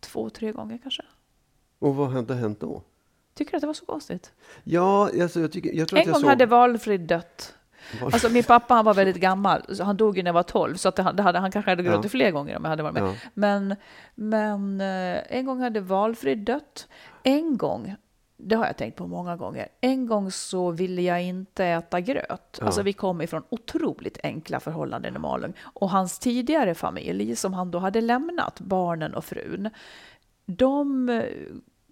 [0.00, 1.02] två, tre gånger kanske.
[1.78, 2.82] Och vad hade hänt då?
[3.34, 4.32] Tycker du att det var så konstigt?
[4.64, 6.30] Ja, alltså, jag, tycker, jag tror En att jag gång såg...
[6.30, 7.54] hade Valfrid dött.
[8.02, 10.76] Var- Alltså min pappa han var väldigt gammal, han dog ju när jag var 12,
[10.76, 12.08] så att det, det hade, han kanske hade gråtit Ja.
[12.10, 13.02] fler gånger om jag hade varit med.
[13.02, 13.14] Ja.
[13.34, 13.76] Men,
[14.14, 16.88] men eh, en gång hade Valfrid dött.
[17.22, 17.94] En gång,
[18.42, 22.58] det har jag tänkt på många gånger, en gång så ville jag inte äta gröt.
[22.60, 22.66] Ja.
[22.66, 25.52] Alltså vi kom ifrån otroligt enkla förhållanden i Malung.
[25.62, 29.70] Och hans tidigare familj, som han då hade lämnat, barnen och frun,
[30.46, 31.24] de eh,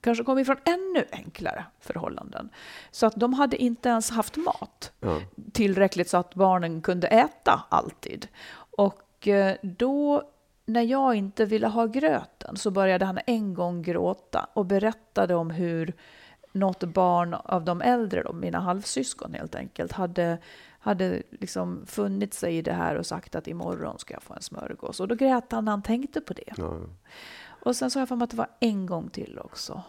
[0.01, 2.49] kanske kom ifrån ännu enklare förhållanden.
[2.91, 5.21] Så att de hade inte ens haft mat Ja.
[5.53, 8.29] tillräckligt så att barnen kunde äta alltid.
[8.77, 10.23] Och eh, då,
[10.67, 15.51] när jag inte ville ha gröten, så började han en gång gråta och berättade om
[15.51, 15.95] hur
[16.53, 20.39] något barn av de äldre, då, mina halvsyskon helt enkelt, hade,
[20.79, 24.43] hade liksom funnit sig i det här och sagt att imorgon ska jag få en
[24.43, 25.01] smörgås.
[25.01, 26.53] Och då grät han när han tänkte på det.
[26.57, 26.81] Ja.
[27.47, 29.83] Och sen har jag för mig att det var en gång till också.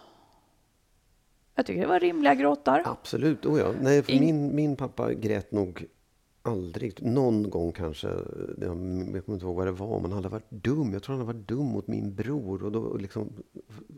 [1.54, 2.82] Jag tycker det var rimliga gråtar.
[2.86, 3.72] Absolut, oh ja.
[3.80, 5.84] Nej, för In- min, min pappa grät nog
[6.42, 7.02] aldrig.
[7.02, 8.08] Någon gång kanske.
[8.58, 10.00] Jag kommer inte ihåg vad det var.
[10.00, 10.92] Men han hade varit dum.
[10.92, 12.64] Jag tror han hade varit dum mot min bror.
[12.64, 13.28] Och då liksom,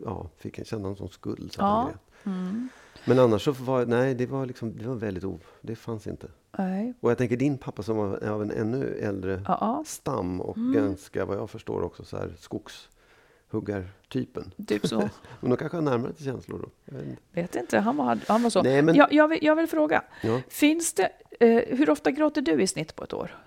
[0.05, 1.51] ja, fick jag känna en sån skuld.
[1.53, 1.89] Så Ja.
[2.25, 2.69] Mm.
[3.05, 5.39] Men annars så var nej, det var liksom, det var väldigt o...
[5.61, 6.27] Det fanns inte.
[6.57, 6.93] Nej.
[6.99, 10.73] Och jag tänker din pappa som var av en ännu äldre Ja, stam och Mm.
[10.73, 12.33] ganska, vad jag förstår, också så här
[13.53, 14.51] skogshuggartypen.
[14.67, 14.97] typ så.
[15.41, 16.69] Men de kanske har närmare till känslor då.
[16.85, 17.21] Jag vet inte.
[17.31, 18.61] Vet inte, han var, han var så.
[18.63, 20.41] Nej, men- jag, jag, vill, jag vill fråga, Ja.
[20.49, 23.39] finns det, eh, hur ofta gråter du i snitt på ett år?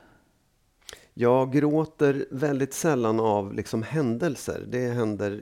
[1.19, 4.64] Jag gråter väldigt sällan av liksom händelser.
[4.69, 5.40] Det händer,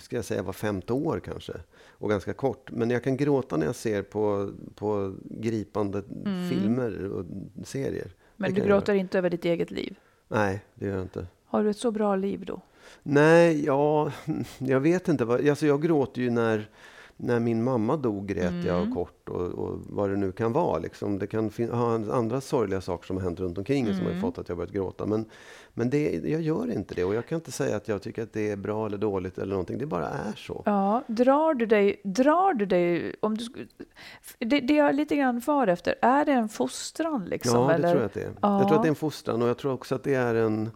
[0.00, 1.52] ska jag säga, var femte år kanske.
[1.88, 2.70] Och ganska kort.
[2.70, 6.02] Men jag kan gråta när jag ser på, på gripande
[6.50, 7.24] filmer och
[7.64, 8.02] serier.
[8.04, 8.14] Mm.
[8.36, 9.96] Men Det du gråter inte över ditt eget liv.
[10.28, 11.26] Nej, det gör jag inte.
[11.46, 12.60] Har du ett så bra liv då?
[13.02, 14.12] Nej, ja,
[14.58, 15.24] jag vet inte.
[15.24, 16.68] Alltså jag gråter ju när,
[17.16, 18.66] när min mamma dog, grät Mm.
[18.66, 20.78] jag kort och, och vad det nu kan vara.
[20.78, 21.18] Liksom.
[21.18, 24.14] Det kan ha andra sorgliga saker som har hänt runt omkring en som Mm.
[24.14, 25.06] har fått att jag börjat gråta.
[25.06, 25.24] Men,
[25.74, 28.32] men det, jag gör inte det och jag kan inte säga att jag tycker att
[28.32, 29.78] det är bra eller dåligt eller någonting.
[29.78, 30.62] Det bara är så.
[30.66, 33.46] Ja, drar du dig, drar du dig, om du,
[34.38, 37.60] det, det jag är lite grann far efter, är det en fostran liksom?
[37.60, 37.88] Ja, det eller?
[37.90, 38.32] tror jag att det är.
[38.42, 38.58] Ja.
[38.58, 40.70] Jag tror att det är en fostran och jag tror också att det är en...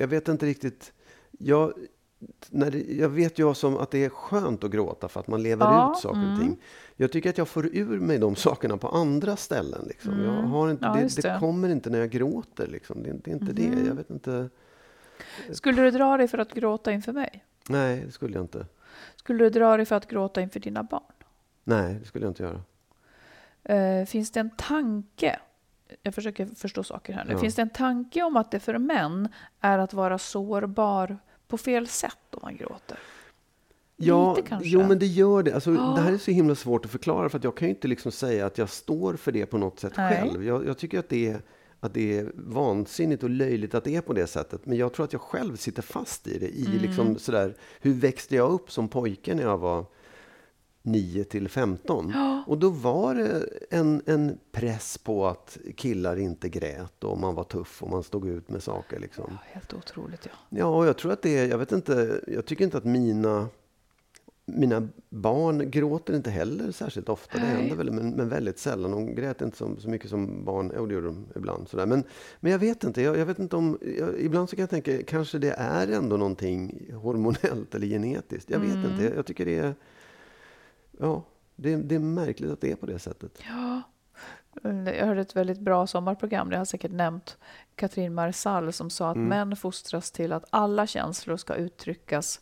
[0.00, 0.92] Jag vet inte riktigt.
[1.38, 1.72] Jag,
[2.50, 5.42] när det, jag vet ju som att det är skönt att gråta för att man
[5.42, 6.32] lever Ja, ut saker mm.
[6.32, 6.56] och ting.
[6.96, 9.84] Jag tycker att jag får ur mig de sakerna på andra ställen.
[9.88, 10.20] Liksom.
[10.24, 10.98] Jag har inte, Mm.
[10.98, 11.36] Ja, det, det det.
[11.40, 12.66] Kommer inte när jag gråter.
[12.66, 13.02] Liksom.
[13.02, 13.86] Det, är- inte det.
[13.86, 14.48] Jag vet inte.
[15.52, 17.44] Skulle du dra dig för att gråta inför mig?
[17.68, 18.66] Nej, det skulle jag inte.
[19.16, 21.02] Skulle du dra dig för att gråta inför dina barn?
[21.64, 22.62] Nej, det skulle jag inte göra.
[23.64, 25.38] Eh, finns det en tanke?
[26.02, 27.32] Jag försöker förstå saker här nu.
[27.32, 27.38] Ja.
[27.38, 29.28] Finns det en tanke om att det för män
[29.60, 31.18] är att vara sårbar
[31.48, 32.98] på fel sätt om man gråter?
[33.96, 34.68] Ja, Lite kanske.
[34.68, 35.52] jo men det gör det.
[35.54, 35.92] Alltså, Ja.
[35.96, 38.12] Det här är så himla svårt att förklara för att jag kan ju inte liksom
[38.12, 40.12] säga att jag står för det på något sätt Nej.
[40.22, 40.44] själv.
[40.44, 41.42] Jag, jag tycker att det, är,
[41.80, 44.66] att det är vansinnigt och löjligt att det är på det sättet.
[44.66, 46.48] Men jag tror att jag själv sitter fast i det.
[46.48, 46.78] I Mm.
[46.82, 49.84] liksom sådär, hur växte jag upp som pojke när jag var
[50.88, 52.14] 9 till 15?
[52.46, 57.44] Och då var det en, en press på att killar inte grät och man var
[57.44, 58.98] tuff och man stod ut med saker.
[59.00, 59.24] Liksom.
[59.28, 60.32] Ja, helt otroligt ja.
[60.48, 63.48] Ja, och jag tror att det jag vet inte, jag tycker inte att mina,
[64.46, 67.38] mina barn gråter inte heller särskilt ofta.
[67.38, 67.54] Det Nej.
[67.56, 68.90] händer väl, men, men väldigt sällan.
[68.90, 71.68] De grät inte så, så mycket som barn, jo det gjorde de ibland.
[71.68, 71.86] Sådär.
[71.86, 72.04] Men,
[72.40, 75.02] men jag vet inte, jag, jag vet inte om, jag, ibland så kan jag tänka,
[75.02, 78.50] kanske det är ändå någonting hormonellt eller genetiskt.
[78.50, 78.90] Jag vet Mm.
[78.92, 79.74] inte, jag, jag tycker det är,
[81.00, 81.22] ja,
[81.56, 83.42] det, det är märkligt att det är på det sättet.
[83.48, 83.82] Ja.
[84.62, 87.38] Jag hörde ett väldigt bra sommarprogram, det har jag säkert nämnt,
[87.74, 89.28] Katrin Marsall som sa att Mm.
[89.28, 92.40] män fostras till att alla känslor ska uttryckas.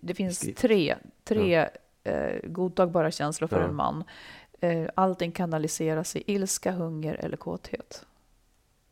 [0.00, 1.68] Det finns tre, tre
[2.04, 3.68] eh, godtagbara känslor för Ja.
[3.68, 4.04] en man.
[4.60, 8.06] Eh, allting kanaliseras i ilska, hunger eller kåthet.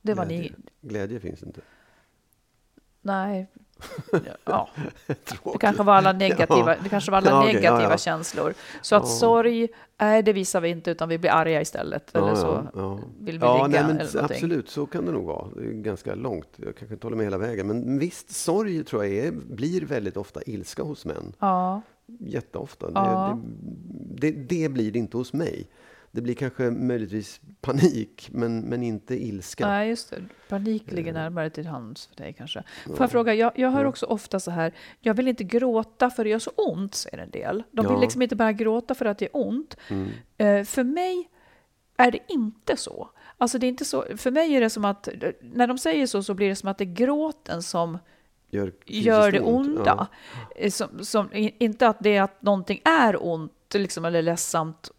[0.02, 0.36] Det var ni...
[0.38, 1.60] Glädje, glädje finns inte.
[3.00, 3.46] Nej.
[4.44, 4.68] Ja,
[5.52, 7.98] det kanske var alla negativa, det kanske var alla Ja, ja, negativa ja.
[7.98, 8.54] känslor.
[8.82, 9.08] Så att Ja.
[9.08, 9.68] sorg,
[10.00, 12.16] nej det visar vi inte utan vi blir arga istället.
[12.16, 12.98] Eller så ja.
[13.20, 14.24] vill vi ja, ligga nej, men.
[14.24, 15.48] Absolut, så kan det nog vara.
[15.56, 16.48] Det är ganska långt.
[16.56, 17.66] Jag kanske inte håller med hela vägen.
[17.66, 21.32] Men visst, sorg tror jag är, blir väldigt ofta ilska hos män.
[21.38, 21.82] Ja,
[22.20, 22.90] Jätteofta.
[22.94, 23.38] Ja.
[23.42, 25.66] Det, det, det blir det inte hos mig.
[26.18, 29.66] Det blir kanske möjligtvis panik, men, men inte ilska.
[29.68, 30.22] nej just det.
[30.48, 32.62] Panik ligger närmare till hands för dig kanske.
[32.86, 36.24] Får jag fråga, jag, jag hör också ofta så här, jag vill inte gråta för
[36.24, 37.62] det gör så ont, säger en del.
[37.70, 38.00] De vill Ja.
[38.00, 39.76] liksom inte bara gråta för att det är ont.
[39.88, 40.08] Mm.
[40.38, 41.28] Eh, för mig
[41.96, 43.10] är det inte så.
[43.36, 44.04] Alltså det är inte så.
[44.16, 45.08] För mig är det som att,
[45.40, 47.98] när de säger så, så blir det som att det är gråten som
[48.50, 49.82] Gör, gör det onda.
[49.84, 50.06] Ja.
[50.56, 54.90] Eh, Som, som, inte att det är att någonting är ont liksom, eller ledsamt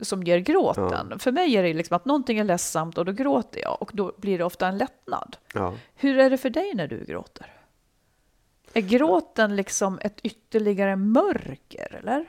[0.00, 1.18] som ger gråten.
[1.18, 4.12] För mig är det liksom att någonting är ledsamt och då gråter jag och då
[4.18, 5.36] blir det ofta en lättnad.
[5.54, 5.74] Ja.
[5.94, 7.52] Hur är det för dig när du gråter?
[8.72, 12.26] Är gråten liksom ett ytterligare mörker, eller?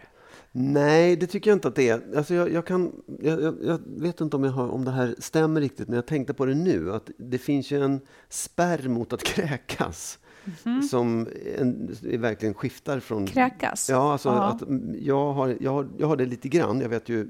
[0.51, 2.17] Nej, det tycker jag inte att det är.
[2.17, 2.91] Alltså jag, jag, kan,
[3.21, 6.05] jag, jag, jag vet inte om, jag har, om det här stämmer riktigt, men jag
[6.05, 6.93] tänkte på det nu.
[6.93, 10.19] Att det finns ju en spärr mot att kräkas.
[10.89, 11.27] Som
[11.57, 13.27] en, verkligen skiftar från...
[13.27, 13.89] Kräkas?
[13.89, 14.43] Ja, alltså Ja.
[14.43, 16.79] att mm, jag har, jag, har, jag har det lite grann.
[16.81, 17.27] Jag vet ju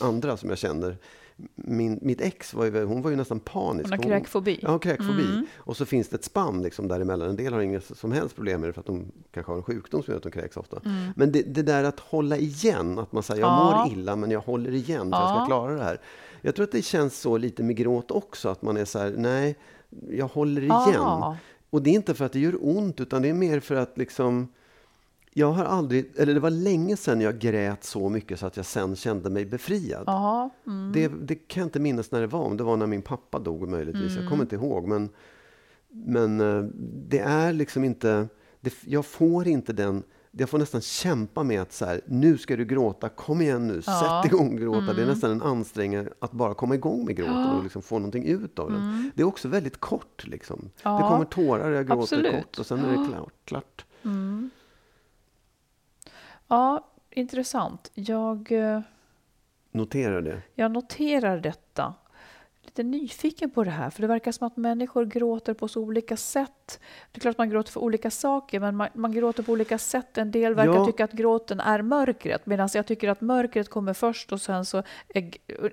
[0.00, 0.96] andra som jag känner.
[1.54, 3.90] Min, mitt ex var ju, hon var ju nästan panisk.
[3.90, 4.58] Hon har kräkfobi.
[4.62, 5.24] Ja, kräkfobi.
[5.24, 5.46] Mm.
[5.56, 7.28] Och så finns det ett spann liksom däremellan.
[7.28, 9.62] En del har inga som helst problem med det för att de kanske har en
[9.62, 10.80] sjukdom som gör att de kräks ofta.
[11.16, 13.66] Men det, det där att hålla igen, att man säger jag Mm.
[13.66, 13.84] Ja.
[13.84, 15.46] mår illa men jag håller igen för jag ska Ja.
[15.46, 16.00] klara det här.
[16.40, 19.14] Jag tror att det känns så lite med gråt också, att man är så här,
[19.16, 19.56] nej,
[20.10, 21.00] jag håller igen.
[21.00, 21.36] Ah.
[21.72, 23.98] Och det är inte för att det gör ont, utan det är mer för att
[23.98, 24.48] liksom
[25.34, 28.66] jag har aldrig, eller det var länge sedan jag grät så mycket så att jag
[28.66, 30.04] sen kände mig befriad.
[30.06, 30.92] Ja, mm.
[30.94, 33.38] Det, det kan jag inte minnas när det var, om det var när min pappa
[33.38, 34.10] dog möjligtvis.
[34.12, 34.30] Jag Mm.
[34.30, 34.88] kommer inte ihåg.
[34.88, 35.08] Men,
[35.88, 36.62] men eh,
[37.08, 38.28] det är liksom inte,
[38.60, 40.02] det, jag får inte den,
[40.32, 43.82] jag får nästan kämpa med att så här, nu ska du gråta, kom igen nu,
[43.86, 44.06] Ja.
[44.06, 44.22] Mm.
[44.22, 44.92] sätt igång gråta.
[44.92, 48.24] Det är nästan en ansträngning att bara komma igång med gråten och liksom få någonting
[48.26, 49.10] ut av den.
[49.14, 50.26] Det är också väldigt kort.
[50.26, 50.58] Liksom.
[50.58, 50.70] Mm.
[50.82, 50.98] Ja.
[50.98, 52.32] Det kommer tårar, jag gråter Absolut.
[52.32, 53.32] kort och sen är det klart.
[53.44, 53.84] klart.
[56.48, 57.90] ja intressant.
[57.94, 58.80] Jag, eh,
[59.72, 60.42] Notera det.
[60.54, 61.61] jag noterar detta.
[62.64, 66.16] Lite nyfiken på det här, för det verkar som att människor gråter på så olika
[66.16, 66.80] sätt.
[67.12, 70.18] Det är klart man gråter för olika saker, men man, man gråter på olika sätt.
[70.18, 70.86] En del verkar Ja.
[70.86, 74.82] tycka att gråten är mörkret, medan jag tycker att mörkret kommer först och sen så
[75.08, 75.30] är,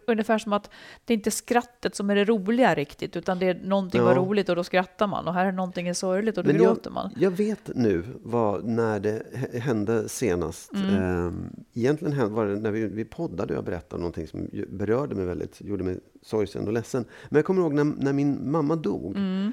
[0.07, 0.69] ungefär som att
[1.05, 4.17] det är inte skrattet som är det roliga riktigt, utan det är någonting var Ja.
[4.17, 5.27] roligt och då skrattar man.
[5.27, 7.09] Och här är någonting är sorgligt och då Men gråter man.
[7.15, 9.23] Jag, jag vet nu vad, när det
[9.59, 10.73] hände senast.
[10.73, 10.95] Mm.
[10.95, 15.25] Ehm, egentligen var det när vi, vi poddade och jag berättade någonting som berörde mig
[15.25, 17.05] väldigt, gjorde mig sorgsen och ledsen.
[17.29, 19.15] Men jag kommer ihåg när, när min mamma dog.
[19.17, 19.51] Mm.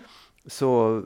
[0.48, 1.02] Så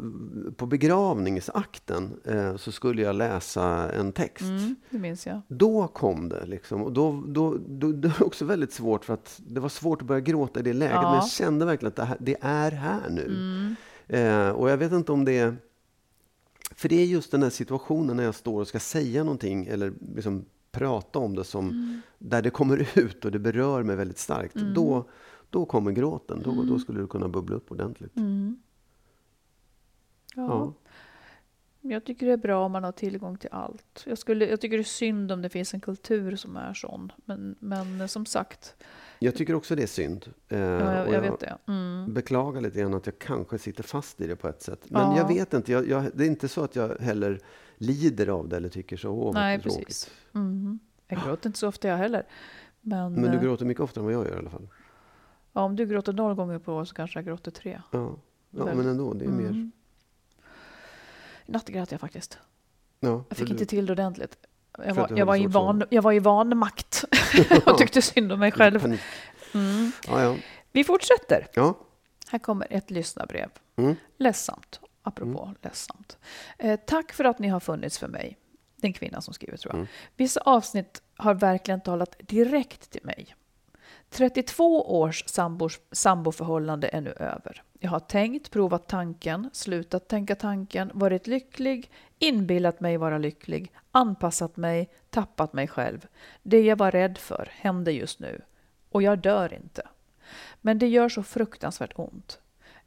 [0.57, 4.43] på begravningsakten eh, så skulle jag läsa en text.
[4.43, 5.41] Mm, det minns jag.
[5.49, 6.47] Då kom det.
[6.47, 6.83] Liksom.
[6.83, 10.09] Och då, då, då, det var också väldigt svårt för att det var svårt att
[10.09, 10.95] börja gråta i det läget.
[10.95, 11.03] Ja.
[11.03, 13.25] Men jag kände verkligen att det, här, det är här nu.
[13.27, 13.77] Mm.
[14.09, 15.55] Eh, och jag vet inte om det
[16.75, 19.93] För det är just den här situationen när jag står och ska säga någonting eller
[20.15, 22.01] liksom prata om det som Mm.
[22.19, 24.55] där det kommer ut och det berör mig väldigt starkt.
[24.55, 25.09] Då,
[25.51, 26.43] då kommer gråten.
[26.45, 28.17] Då, då skulle det kunna bubbla upp ordentligt.
[28.17, 28.63] Mm.
[30.35, 30.43] Ja.
[30.49, 30.73] Ja.
[31.83, 34.05] Jag tycker det är bra om man har tillgång till allt.
[34.07, 37.13] Jag, skulle, jag tycker det är synd om det finns en kultur som är sån.
[37.25, 38.77] Men, men som sagt,
[39.19, 40.27] Jag tycker också det är synd.
[40.49, 41.59] Eh, ja, jag, och jag vet det.
[41.69, 42.15] Mm.
[42.15, 44.81] beklagar lite grann att jag kanske sitter fast i det på ett sätt.
[44.91, 45.19] Men Ja.
[45.19, 45.73] jag vet inte.
[45.73, 47.41] Jag, jag, det är inte så att jag heller
[47.77, 49.11] lider av det eller tycker så.
[49.11, 50.11] Åh, Nej, tråkigt." precis.
[50.35, 50.79] Mm.
[51.09, 52.27] Jag gråter inte så ofta jag heller.
[52.81, 54.69] Men, Men du eh, gråter mycket oftare än vad jag gör i alla fall.
[55.53, 57.83] Ja, om du gråter noll gånger på år så kanske jag gråter tre.
[57.91, 58.17] Ja,
[58.51, 59.13] ja men ändå.
[59.15, 59.47] Det är mer...
[59.47, 59.73] Mm.
[61.47, 62.39] I natt grät jag faktiskt.
[63.01, 64.37] Ja, Jag fick för inte du- till det ordentligt.
[64.85, 67.05] Jag var, du jag, var i van, jag var i vanmakt
[67.67, 68.85] och tyckte synd om mig själv.
[69.55, 69.93] Mm.
[70.07, 70.37] Ja, ja.
[70.73, 71.47] Vi fortsätter.
[71.55, 71.75] ja.
[72.29, 73.51] Här kommer ett lyssnarbrev.
[73.77, 73.97] Mm.
[74.17, 76.19] Ledsamt, apropå ledsamt.
[76.59, 78.37] Eh, tack för att ni har funnits för mig.
[78.77, 79.79] Det är en kvinna som skriver tror jag.
[79.79, 79.89] Mm.
[80.17, 83.35] Vissa avsnitt har verkligen talat direkt till mig.
[84.11, 87.63] 32 års sambors, samboförhållande är nu över.
[87.79, 94.57] Jag har tänkt, provat tanken, slutat tänka tanken, varit lycklig, inbillat mig vara lycklig, anpassat
[94.57, 96.07] mig, tappat mig själv.
[96.43, 98.43] Det jag var rädd för händer just nu.
[98.91, 99.89] Och jag dör inte.
[100.61, 102.39] Men det gör så fruktansvärt ont.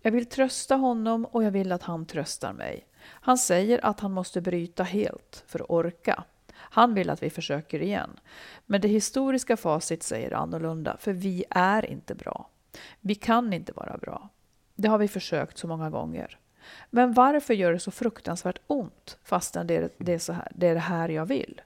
[0.02, 2.88] Jag vill trösta honom och jag vill att han tröstar mig.
[3.06, 6.24] Han säger att han måste bryta helt för att orka.
[6.56, 8.20] Han vill att vi försöker igen.
[8.66, 12.50] Men det historiska facit säger annorlunda, för vi är inte bra.
[13.00, 14.30] Vi kan inte vara bra.
[14.76, 16.40] Det har vi försökt så många gånger.
[16.90, 20.68] Men varför gör det så fruktansvärt ont fastän det är det, är så här, det
[20.68, 21.62] är det här jag vill?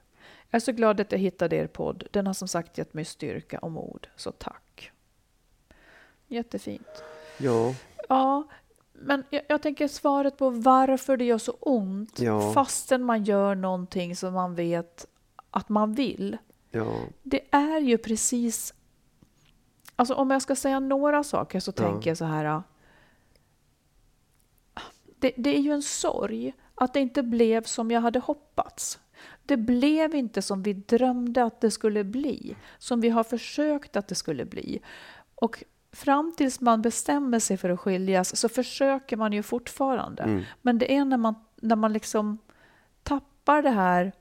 [0.50, 2.04] Jag är så glad att jag hittade er podd.
[2.10, 4.92] Den har som sagt gett mig styrka och mod, så tack.
[6.26, 7.02] Jättefint.
[7.38, 7.74] ja.
[8.08, 8.48] Ja,
[9.00, 12.52] men jag, jag tänker svaret på varför det gör så ont Ja.
[12.52, 15.06] fastän man gör någonting som man vet
[15.50, 16.36] att man vill.
[16.70, 16.92] ja.
[17.22, 18.74] Det är ju precis...
[19.96, 21.82] Alltså om jag ska säga några saker så Ja.
[21.82, 22.62] tänker jag så här.
[25.20, 28.98] Det, det är ju en sorg att det inte blev som jag hade hoppats.
[29.46, 34.08] Det blev inte som vi drömde att det skulle bli, som vi har försökt att
[34.08, 34.80] det skulle bli.
[35.34, 40.22] Och fram tills man bestämmer sig för att skiljas så försöker man ju fortfarande.
[40.22, 40.44] Mm.
[40.62, 42.38] Men det är när man, när man liksom
[43.02, 44.12] tappar det här,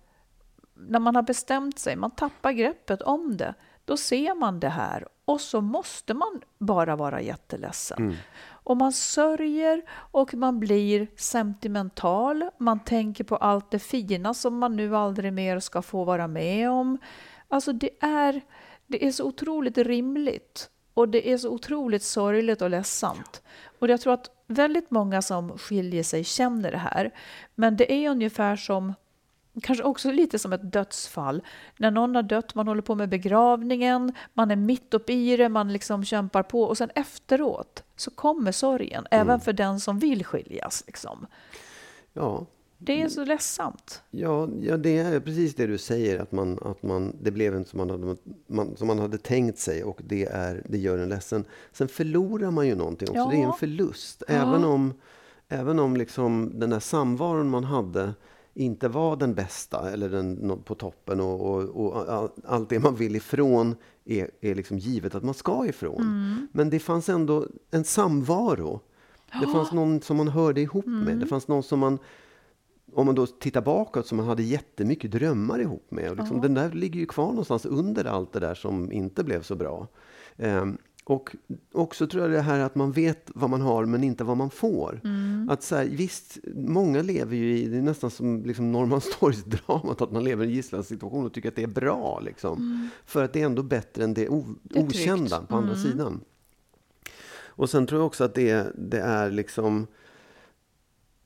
[0.73, 3.53] när man har bestämt sig, man tappar greppet om det,
[3.85, 7.97] då ser man det här och så måste man bara vara jätteledsen.
[7.97, 8.15] Mm.
[8.49, 12.49] Och man sörjer och man blir sentimental.
[12.57, 16.69] Man tänker på allt det fina som man nu aldrig mer ska få vara med
[16.69, 16.97] om.
[17.47, 18.41] Alltså det är,
[18.87, 23.41] det är så otroligt rimligt och det är så otroligt sorgligt och ledsamt.
[23.79, 27.13] Och jag tror att väldigt många som skiljer sig känner det här.
[27.55, 28.93] Men det är ungefär som
[29.61, 31.41] Kanske också lite som ett dödsfall.
[31.77, 35.49] När någon har dött, man håller på med begravningen, man är mitt uppe i det,
[35.49, 40.25] man liksom kämpar på och sen efteråt så kommer sorgen, även för den som vill
[40.25, 40.83] skiljas.
[40.87, 41.27] Liksom.
[42.13, 42.45] ja.
[42.77, 44.01] Det är så ledsamt.
[44.11, 47.69] Ja, ja, det är precis det du säger, att, man, att man, det blev inte
[47.69, 48.15] som man, hade,
[48.47, 51.45] man, som man hade tänkt sig och det, är, det gör en ledsen.
[51.71, 53.29] Sen förlorar man ju någonting också, Ja.
[53.31, 54.23] det är en förlust.
[54.27, 54.33] Ja.
[54.33, 54.93] Även om,
[55.49, 58.13] även om liksom den där samvaron man hade
[58.53, 62.95] inte var den bästa eller den på toppen och, och, och all- allt det man
[62.95, 63.75] vill ifrån
[64.05, 66.01] är, är liksom givet att man ska ifrån.
[66.01, 66.47] Mm.
[66.51, 68.79] Men det fanns ändå en samvaro.
[69.41, 71.07] Det fanns någon som man hörde ihop med.
[71.07, 71.19] Mm.
[71.19, 71.99] Det fanns någon som man
[72.97, 76.11] om man då tittar bakåt som man hade jättemycket drömmar ihop med.
[76.11, 79.41] Och liksom, Den där ligger ju kvar någonstans under allt det där som inte blev
[79.41, 79.87] så bra.
[80.37, 81.35] Ehm, och
[81.73, 84.49] också tror jag det här att man vet vad man har men inte vad man
[84.49, 85.01] får.
[85.49, 90.11] Att så här, visst, många lever ju i, det är nästan som liksom Norrmalmstorgsdramat, att
[90.11, 92.19] man lever i en gisslansituation och tycker att det är bra.
[92.19, 92.89] Liksom.
[93.05, 96.21] För att det är ändå bättre än det, o, Det okända på andra sidan.
[97.45, 99.87] Och sen tror jag också att det, det är liksom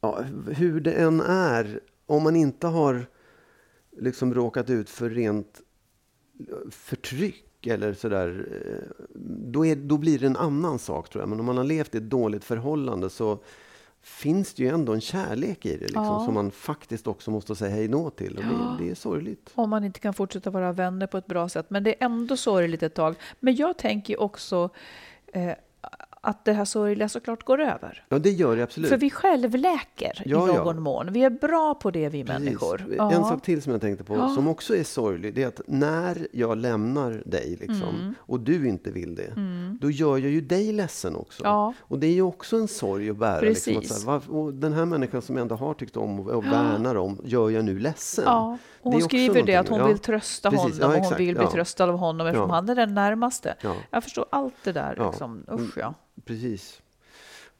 [0.01, 3.05] ja, hur det än är, om man inte har
[3.97, 5.61] liksom råkat ut för rent
[6.71, 11.29] förtryck eller sådär, eh, då, är, då blir det en annan sak tror jag.
[11.29, 13.39] Men om man har levt i ett dåligt förhållande så
[14.01, 16.25] finns det ju ändå en kärlek i det liksom, Ja.
[16.25, 18.37] som man faktiskt också måste säga hej då till.
[18.37, 18.75] Och Ja.
[18.79, 19.51] det, det är sorgligt.
[19.55, 21.65] Om man inte kan fortsätta vara vänner på ett bra sätt.
[21.69, 23.15] Men det är ändå sorgligt ett tag.
[23.39, 24.69] Men jag tänker också
[25.33, 25.51] eh,
[26.23, 28.05] att det här sorgliga såklart går över.
[28.09, 28.89] Ja, det gör det absolut.
[28.89, 30.63] För vi självläker Ja, i ja.
[30.63, 31.13] någon mån.
[31.13, 32.39] Vi är bra på det, vi Precis.
[32.45, 32.81] människor.
[32.81, 33.23] En Ja.
[33.23, 36.57] sak till som jag tänkte på, som också är sorglig, det är att när jag
[36.57, 38.13] lämnar dig liksom, Mm.
[38.19, 39.33] och du inte vill det,
[39.81, 41.43] då gör jag ju dig ledsen också.
[41.43, 41.73] Ja.
[41.79, 43.39] Och det är ju också en sorg att bära.
[43.41, 44.05] Liksom, att Precis.
[44.05, 47.49] här, den här människan som jag ändå har tyckt om och, och värnar om, gör
[47.49, 48.23] jag nu ledsen.
[48.27, 50.63] Ja, och hon skriver det att hon Ja, vill trösta precis.
[50.63, 51.19] honom Ja, och hon exakt.
[51.19, 51.51] vill bli Ja.
[51.51, 52.55] tröstad av honom eftersom Ja.
[52.55, 53.55] han är den närmaste.
[53.61, 53.73] Ja.
[53.91, 54.95] Jag förstår allt det där.
[54.97, 55.09] Ja.
[55.09, 55.43] Liksom.
[55.51, 55.93] Usch ja.
[56.25, 56.81] Precis.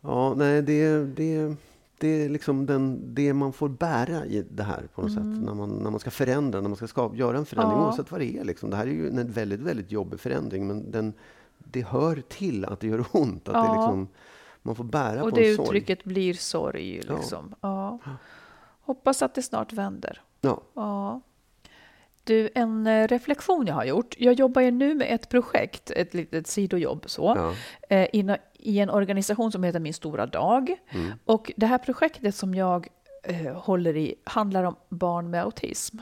[0.01, 1.55] Ja, nej, det, det,
[1.97, 5.23] det är liksom den, det man får bära i det här på något sätt.
[5.25, 7.81] När man, när man ska förändra, när man ska skapa, göra en förändring, Mm.
[7.83, 7.87] Ja.
[7.87, 8.43] oavsett vad det är.
[8.43, 8.69] Liksom.
[8.69, 11.13] Det här är ju en väldigt, väldigt jobbig förändring, men den,
[11.57, 13.47] det hör till att det gör ont.
[13.47, 13.73] Att det Ja.
[13.75, 14.07] liksom,
[14.61, 15.67] man får bära Och på det en sorg.
[15.67, 17.01] uttrycket blir sorg.
[17.01, 17.55] Liksom.
[17.61, 17.99] Ja.
[18.81, 20.21] Hoppas att det snart vänder.
[20.41, 20.61] Ja.
[20.73, 21.21] Ja.
[22.23, 24.15] Du, en eh, reflektion jag har gjort.
[24.17, 27.53] Jag jobbar ju nu med ett projekt, ett litet sidojobb så, Ja.
[27.95, 30.75] eh, in, i en organisation som heter Min stora dag.
[30.89, 31.11] Mm.
[31.25, 32.87] Och det här projektet som jag
[33.23, 35.97] eh, håller i handlar om barn med autism.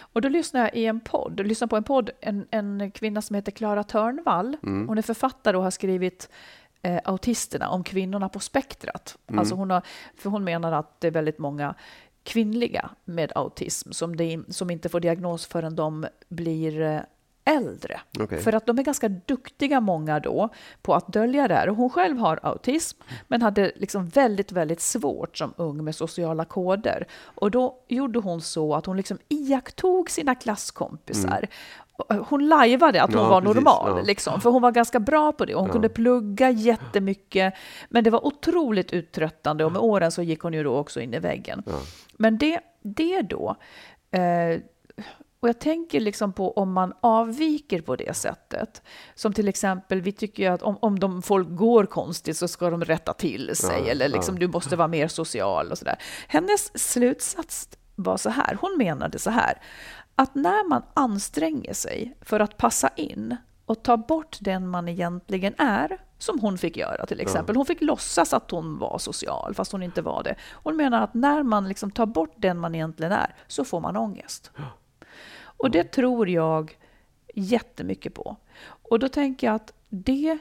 [0.00, 3.36] Och då lyssnar jag i en podd, lyssnar på en podd, en, en kvinna som
[3.36, 4.56] heter Klara Törnvall.
[4.62, 4.88] Mm.
[4.88, 6.28] Hon är författare och har skrivit
[6.82, 9.18] eh, autisterna, om kvinnorna på spektrat.
[9.26, 9.38] Mm.
[9.38, 9.82] Alltså hon har,
[10.16, 11.74] för hon menar att det är väldigt många
[12.24, 17.00] kvinnliga med autism som, det, som inte får diagnos förrän de blir eh,
[17.44, 18.00] äldre.
[18.20, 18.42] Okej.
[18.42, 20.48] För att de är ganska duktiga många då
[20.82, 21.68] på att dölja det här.
[21.68, 26.44] Och hon själv har autism men hade liksom väldigt, väldigt svårt som ung med sociala
[26.44, 27.06] koder.
[27.24, 31.46] Och då gjorde hon så att hon liksom iakttog sina klasskompisar.
[32.28, 34.02] Hon lajvade att hon Ja, var precis, normal, ja.
[34.02, 35.54] liksom, för hon var ganska bra på det.
[35.54, 37.54] Hon kunde plugga jättemycket,
[37.88, 41.14] men det var otroligt uttröttande och med åren så gick hon ju då också in
[41.14, 41.62] i väggen.
[42.12, 43.56] Men det, det då,
[44.10, 44.60] eh,
[45.40, 48.82] och jag tänker liksom på om man avviker på det sättet.
[49.14, 52.70] Som till exempel, vi tycker ju att om, om de folk går konstigt så ska
[52.70, 53.80] de rätta till sig.
[53.84, 55.96] Ja, eller liksom, du måste vara mer social och sådär.
[56.28, 59.58] Hennes slutsats var så här, hon menade så här.
[60.14, 63.36] Att när man anstränger sig för att passa in
[63.66, 67.56] och ta bort den man egentligen är, som hon fick göra till exempel.
[67.56, 70.34] Hon fick låtsas att hon var social, fast hon inte var det.
[70.52, 73.96] Hon menar att när man liksom tar bort den man egentligen är, så får man
[73.96, 74.50] ångest.
[75.42, 76.78] Och det tror jag
[77.34, 78.36] jättemycket på.
[78.66, 80.38] Och då tänker jag att det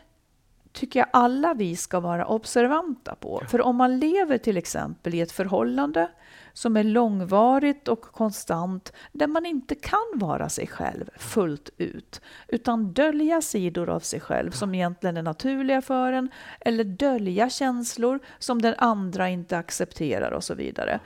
[0.74, 3.44] tycker jag alla vi ska vara observanta på.
[3.48, 6.12] För om man lever till exempel i ett förhållande
[6.54, 12.94] som är långvarigt och konstant, där man inte kan vara sig själv fullt ut, utan
[12.94, 18.62] dölja sidor av sig själv som egentligen är naturliga för en, eller dölja känslor som
[18.62, 21.00] den andra inte accepterar och så vidare.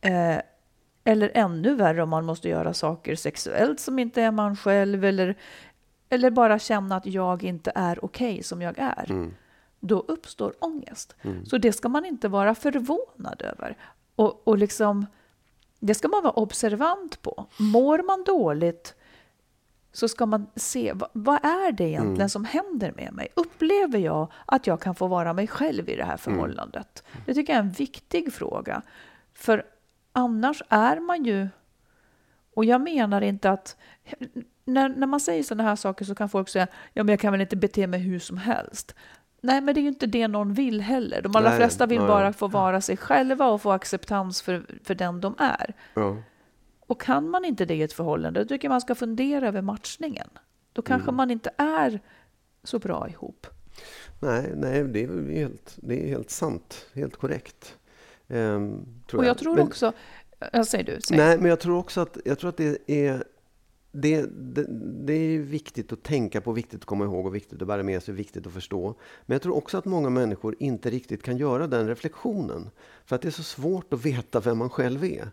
[0.00, 0.38] Eh,
[1.04, 5.36] eller ännu värre om man måste göra saker sexuellt som inte är man själv, eller,
[6.14, 9.04] eller bara känna att jag inte är okej som jag är.
[9.80, 11.16] Då uppstår ångest.
[11.44, 13.76] Så det ska man inte vara förvånad över.
[14.16, 15.06] Och, och liksom,
[15.80, 17.46] det ska man vara observant på.
[17.58, 18.94] Mår man dåligt
[19.92, 23.28] så ska man se vad, vad är det egentligen som händer med mig?
[23.34, 27.04] Upplever jag att jag kan få vara mig själv i det här förhållandet?
[27.26, 28.82] Det tycker jag är en viktig fråga.
[29.34, 29.66] För
[30.12, 31.48] annars är man ju...
[32.56, 33.76] Och jag menar inte att...
[34.64, 37.32] När, när man säger sådana här saker så kan folk säga ja men jag kan
[37.32, 38.94] väl inte bete mig hur som helst.
[39.40, 41.22] Nej, men det är ju inte det någon vill heller.
[41.22, 42.08] De allra Nej, flesta vill nej.
[42.08, 45.74] bara få vara sig själva och få acceptans för, för den de är.
[45.94, 46.16] Ja.
[46.86, 49.62] Och kan man inte det i ett förhållande, då tycker jag man ska fundera över
[49.62, 50.28] matchningen.
[50.72, 51.16] Då kanske Mm.
[51.16, 52.00] man inte är
[52.62, 53.46] så bra ihop.
[54.20, 56.86] Nej, nej det, är helt, det är helt sant.
[56.94, 57.78] Helt korrekt.
[58.28, 59.92] Ehm, tror Och jag tror Men- också...
[60.52, 61.00] Ja, säger du.
[61.00, 61.22] Säger.
[61.26, 63.24] Nej, men jag tror också att, jag tror att det är
[63.96, 64.66] det, det,
[65.06, 68.02] det är viktigt att tänka på, viktigt att komma ihåg och viktigt att bära med
[68.02, 68.94] sig, viktigt att förstå.
[69.26, 72.70] Men jag tror också att många människor inte riktigt kan göra den reflektionen.
[73.04, 75.30] För att det är så svårt att veta vem man själv är.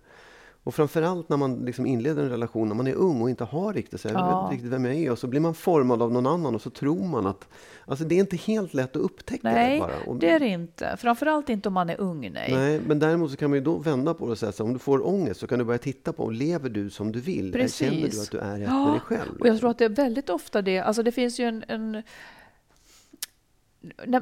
[0.64, 3.74] Och framförallt när man liksom inleder en relation när man är ung och inte har
[3.74, 4.44] riktigt, så här, vet Ja.
[4.44, 5.12] inte riktigt vem jag är.
[5.12, 7.48] Och så blir man formad av någon annan och så tror man att...
[7.86, 9.92] Alltså det är inte helt lätt att upptäcka Nej, det bara.
[10.08, 10.96] Och, det är det inte.
[11.00, 12.54] Framförallt inte om man är ung, nej.
[12.54, 14.68] Nej, men däremot så kan man ju då vända på det och säga så här,
[14.68, 17.52] om du får ångest så kan du börja titta på, lever du som du vill?
[17.52, 17.78] Precis.
[17.90, 19.40] Känner du att du är ett Ja, med dig själv?
[19.40, 22.04] Och jag tror att det är väldigt ofta det, alltså det finns ju en, en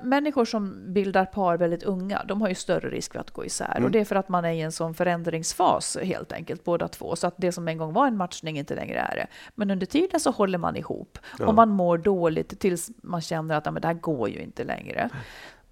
[0.03, 3.72] människor som bildar par väldigt unga, de har ju större risk för att gå isär.
[3.72, 3.86] Mm.
[3.86, 7.16] Och det är för att man är i en sån förändringsfas helt enkelt, båda två.
[7.16, 9.28] Så att det som en gång var en matchning inte längre är det.
[9.55, 11.20] Men under tiden så håller man ihop.
[11.39, 11.47] Ja.
[11.47, 14.64] Och man mår dåligt tills man känner att "Ja, men det här går ju inte
[14.64, 15.10] längre.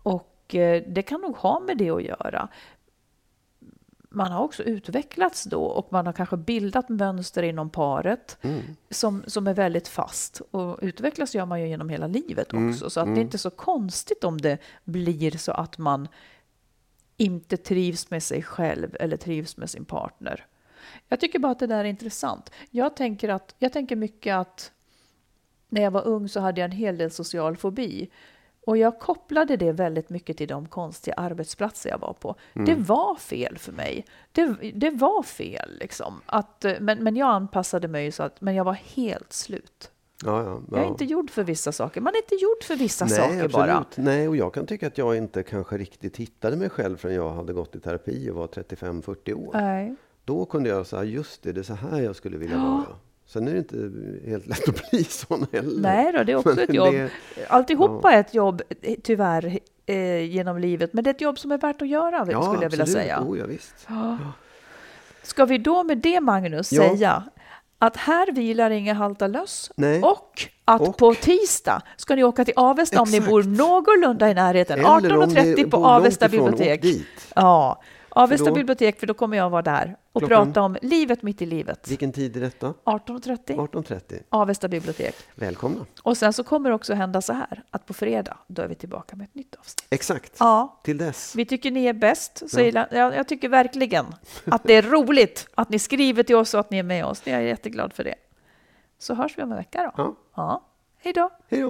[0.03, 2.47] Och eh, det kan nog ha med det att göra.
[4.17, 8.61] Man har också utvecklats då och man har kanske bildat mönster inom paret Mm.
[8.89, 10.41] som, som är väldigt fast.
[10.51, 12.89] Och utvecklas gör man ju genom hela livet Mm, också.
[12.89, 16.07] Så att det är inte så konstigt om det blir så att man
[17.17, 20.45] inte trivs med sig själv eller trivs med sin partner.
[21.07, 22.51] Jag tycker bara att det där är intressant.
[22.71, 24.71] Jag tänker, att, jag tänker mycket att
[25.69, 28.09] när jag var ung så hade jag en hel del social fobi.
[28.67, 32.35] Och jag kopplade det väldigt mycket till de konstiga arbetsplatser jag var på.
[32.53, 34.05] Det var fel för mig.
[34.31, 36.21] Det, det var fel liksom.
[36.25, 39.91] Att, eh, men, men jag anpassade mig så att men jag var helt slut.
[40.25, 40.89] Ja, ja, Jag är ja.
[40.89, 42.01] inte gjord för vissa saker.
[42.01, 43.51] Man är inte gjord för vissa Nej, saker absolut.
[43.51, 43.85] bara.
[43.95, 47.33] Nej, och jag kan tycka att jag inte kanske riktigt hittade mig själv förrän jag
[47.33, 49.49] hade gått i terapi och var 35-40 år.
[49.53, 49.95] Nej.
[50.25, 52.85] Då kunde jag säga, just det, det är så här jag skulle vilja vara.
[53.27, 53.91] Sen är det inte
[54.29, 55.81] helt lätt att bli sån heller.
[55.81, 56.93] Nej då, det är också Men ett jobb.
[56.93, 57.09] det-
[57.49, 60.93] Alltihopa är ett jobb, eh, tyvärr, eh, genom livet.
[60.93, 63.21] Men det är ett jobb som är värt att göra, skulle jag vilja säga.
[63.21, 63.87] Oh, ja, visst.
[65.23, 66.81] Ska vi då med det, Magnus, Ja.
[66.89, 67.23] säga
[67.79, 70.01] att här vilar inga halta löss Nej.
[70.03, 73.31] och att Och- på tisdag ska ni åka till Avesta om ni Exakt.
[73.31, 74.79] bor någorlunda i närheten.
[74.79, 76.85] Eller om ni 18.30 på Avesta bibliotek.
[77.35, 81.41] Ja, Avesta bibliotek, för då kommer jag vara där och Klockan- prata om livet mitt
[81.41, 81.87] i livet.
[81.87, 82.73] Vilken tid är detta?
[82.83, 84.19] 18.30, 18.30.
[84.29, 85.15] Avesta bibliotek.
[85.35, 85.85] Välkomna.
[86.03, 88.75] Och sen så kommer det också hända så här, att på fredag, då är vi
[88.75, 89.85] tillbaka med ett nytt avsnitt.
[89.89, 90.33] Exakt.
[90.39, 91.35] Ja, Till dess.
[91.35, 92.49] vi tycker ni är bäst.
[92.49, 94.05] Så illa- jag, jag tycker verkligen
[94.45, 97.21] att det är roligt att ni skriver till oss och att ni är med oss.
[97.23, 98.15] Jag är jätteglad för det.
[98.99, 100.03] Så hörs vi om en vecka då.
[100.03, 100.15] Ja.
[100.35, 100.63] Ja.
[100.99, 101.29] Hej då!
[101.49, 101.69] Hej då.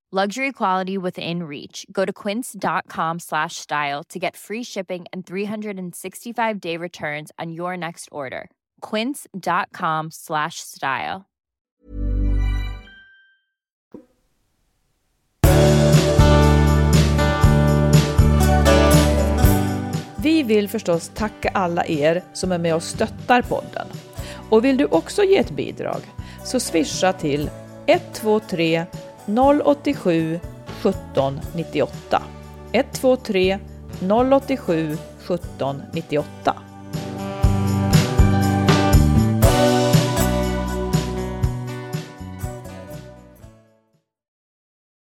[0.13, 1.85] Luxury quality within reach.
[1.89, 7.77] Go to quince.com slash style to get free shipping and 365 day returns on your
[7.77, 8.49] next order.
[8.81, 11.21] Quince.com slash style.
[20.23, 23.87] Vi vill förstås tacka alla er som är med och stöttar podden.
[24.49, 26.01] Och vill du också ge ett bidrag
[26.43, 27.49] så swisha till
[27.87, 28.85] 123
[29.25, 30.39] 087
[30.81, 32.21] 17 98.
[32.71, 33.59] 123
[34.01, 34.97] 087
[35.27, 36.70] 17 98.